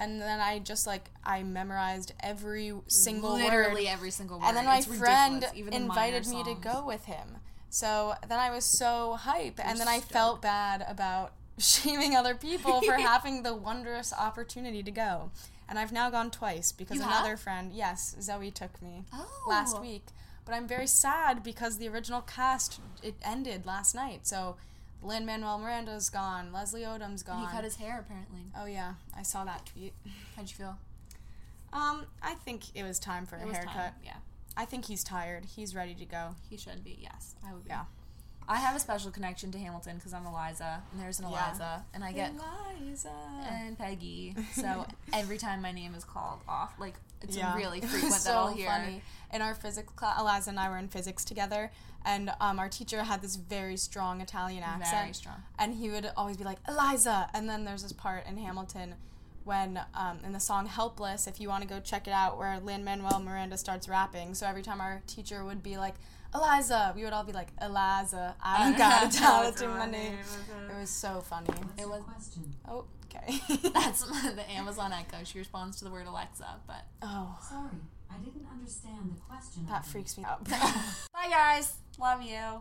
And 0.00 0.20
then 0.20 0.38
I 0.38 0.60
just 0.60 0.86
like 0.86 1.10
I 1.24 1.42
memorized 1.42 2.12
every 2.20 2.72
single 2.86 3.32
word 3.32 3.42
Literally 3.42 3.88
every 3.88 4.12
single 4.12 4.38
word. 4.38 4.46
and 4.46 4.56
then 4.56 4.64
my 4.66 4.76
It's 4.78 4.86
friend 4.86 5.44
even 5.56 5.72
invited 5.72 6.26
me 6.28 6.44
to 6.44 6.54
go 6.54 6.84
with 6.86 7.06
him. 7.06 7.38
So 7.70 8.14
then 8.28 8.38
I 8.38 8.50
was 8.50 8.64
so 8.64 9.14
hype, 9.20 9.60
and 9.62 9.78
then 9.78 9.88
I 9.88 9.98
stoked. 9.98 10.12
felt 10.12 10.42
bad 10.42 10.84
about 10.88 11.32
shaming 11.58 12.14
other 12.16 12.34
people 12.34 12.80
for 12.82 12.94
having 12.98 13.42
the 13.42 13.54
wondrous 13.54 14.12
opportunity 14.12 14.82
to 14.82 14.90
go. 14.90 15.30
And 15.68 15.78
I've 15.78 15.92
now 15.92 16.08
gone 16.08 16.30
twice 16.30 16.72
because 16.72 16.96
You 16.96 17.02
another 17.02 17.30
have? 17.30 17.40
friend, 17.40 17.72
yes, 17.72 18.16
Zoe 18.22 18.50
took 18.50 18.80
me 18.80 19.04
Oh. 19.12 19.26
last 19.48 19.80
week. 19.80 20.06
But 20.46 20.54
I'm 20.54 20.66
very 20.66 20.86
sad 20.86 21.42
because 21.42 21.76
the 21.76 21.88
original 21.88 22.22
cast 22.22 22.80
it 23.02 23.16
ended 23.22 23.66
last 23.66 23.94
night. 23.94 24.26
So 24.26 24.56
Lin 25.02 25.26
Manuel 25.26 25.58
Miranda's 25.58 26.08
gone, 26.08 26.54
Leslie 26.54 26.84
Odom's 26.86 27.22
gone. 27.22 27.42
He 27.42 27.46
cut 27.52 27.64
his 27.64 27.76
hair 27.76 27.98
apparently. 28.00 28.44
oh 28.58 28.64
yeah, 28.64 28.94
I 29.14 29.22
saw 29.22 29.44
that 29.44 29.66
tweet. 29.66 29.92
How'd 30.36 30.48
you 30.48 30.56
feel? 30.56 30.78
Um, 31.70 32.06
I 32.22 32.32
think 32.32 32.74
it 32.74 32.82
was 32.82 32.98
time 32.98 33.26
for 33.26 33.36
a 33.36 33.42
It 33.42 33.46
was 33.48 33.56
haircut. 33.58 33.74
time. 33.74 33.92
Yeah, 34.02 34.16
I 34.58 34.64
think 34.66 34.84
he's 34.86 35.02
tired. 35.04 35.44
He's 35.56 35.74
ready 35.74 35.94
to 35.94 36.04
go. 36.04 36.34
he 36.50 36.56
should 36.58 36.82
be. 36.84 36.98
Yes, 37.00 37.34
I 37.46 37.52
would 37.54 37.64
be. 37.64 37.70
Yeah. 37.70 37.84
I 38.50 38.56
have 38.56 38.74
a 38.74 38.80
special 38.80 39.10
connection 39.10 39.52
to 39.52 39.58
Hamilton 39.58 39.96
because 39.96 40.12
I'm 40.14 40.24
Eliza, 40.26 40.82
and 40.90 41.00
there's 41.00 41.20
an 41.20 41.26
Yeah. 41.30 41.48
Eliza, 41.50 41.84
and 41.94 42.02
I 42.02 42.12
get 42.12 42.32
Eliza. 42.80 43.12
and 43.48 43.78
Peggy. 43.78 44.34
So 44.54 44.86
every 45.12 45.36
time 45.38 45.60
my 45.62 45.70
name 45.70 45.94
is 45.94 46.02
called 46.02 46.40
off, 46.48 46.72
like 46.80 46.94
it's 47.22 47.36
Yeah. 47.36 47.54
really 47.56 47.80
frequent 47.92 48.14
so 48.14 48.30
that 48.30 48.36
I'll 48.36 48.48
hear. 48.54 48.68
funny. 48.68 49.02
In 49.32 49.42
our 49.42 49.54
physics 49.54 49.92
class, 49.94 50.18
Eliza 50.18 50.48
and 50.50 50.58
I 50.58 50.70
were 50.70 50.78
in 50.78 50.88
physics 50.88 51.24
together, 51.26 51.70
and 52.06 52.30
um, 52.40 52.58
our 52.58 52.70
teacher 52.70 53.02
had 53.02 53.20
this 53.20 53.36
very 53.36 53.76
strong 53.76 54.22
Italian 54.22 54.62
accent. 54.62 55.02
Very 55.02 55.12
strong. 55.12 55.42
And 55.58 55.74
he 55.74 55.90
would 55.90 56.10
always 56.16 56.38
be 56.38 56.44
like, 56.44 56.58
Eliza! 56.66 57.28
And 57.34 57.48
then 57.50 57.64
there's 57.66 57.82
this 57.82 57.92
part 57.92 58.26
in 58.26 58.38
Hamilton 58.38 58.94
when, 59.48 59.80
um, 59.94 60.18
in 60.24 60.32
the 60.32 60.38
song 60.40 60.66
Helpless, 60.66 61.26
if 61.26 61.40
you 61.40 61.48
want 61.48 61.62
to 61.62 61.68
go 61.68 61.80
check 61.80 62.06
it 62.06 62.12
out, 62.12 62.36
where 62.36 62.60
Lin 62.60 62.84
Manuel 62.84 63.18
Miranda 63.18 63.56
starts 63.56 63.88
rapping. 63.88 64.34
So 64.34 64.46
every 64.46 64.62
time 64.62 64.80
our 64.80 65.00
teacher 65.06 65.42
would 65.42 65.62
be 65.62 65.78
like, 65.78 65.94
Eliza, 66.34 66.92
we 66.94 67.02
would 67.04 67.14
all 67.14 67.24
be 67.24 67.32
like, 67.32 67.48
Eliza, 67.62 68.36
I 68.42 68.64
don't 68.64 68.76
gotta 68.78 69.16
tell 69.16 69.48
it 69.48 69.56
to 69.56 69.68
my 69.68 69.90
name. 69.90 70.18
It 70.70 70.78
was 70.78 70.90
so 70.90 71.22
funny. 71.22 71.48
It 71.78 71.88
was. 71.88 72.02
question. 72.02 72.54
Oh, 72.68 72.84
okay. 73.06 73.38
That's 73.72 74.02
the 74.34 74.50
Amazon 74.50 74.92
Echo. 74.92 75.24
She 75.24 75.38
responds 75.38 75.78
to 75.78 75.86
the 75.86 75.90
word 75.90 76.06
Alexa, 76.06 76.46
but 76.66 76.84
oh. 77.00 77.38
Sorry, 77.48 77.70
I 78.10 78.18
didn't 78.18 78.46
understand 78.52 79.14
the 79.16 79.20
question. 79.22 79.64
That 79.66 79.84
Ivy. 79.84 79.88
freaks 79.88 80.18
me 80.18 80.24
out. 80.24 80.44
Bye, 80.44 81.30
guys. 81.30 81.72
Love 81.98 82.20
you. 82.22 82.60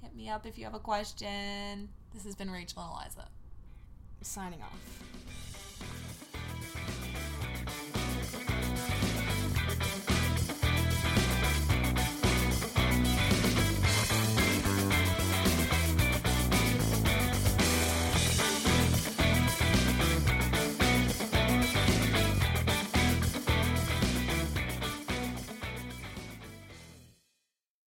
Hit 0.00 0.16
me 0.16 0.30
up 0.30 0.46
if 0.46 0.56
you 0.56 0.64
have 0.64 0.74
a 0.74 0.80
question. 0.80 1.90
This 2.14 2.24
has 2.24 2.34
been 2.34 2.50
Rachel 2.50 2.82
and 2.82 2.92
Eliza. 2.92 3.28
Signing 4.22 4.62
off. 4.62 5.02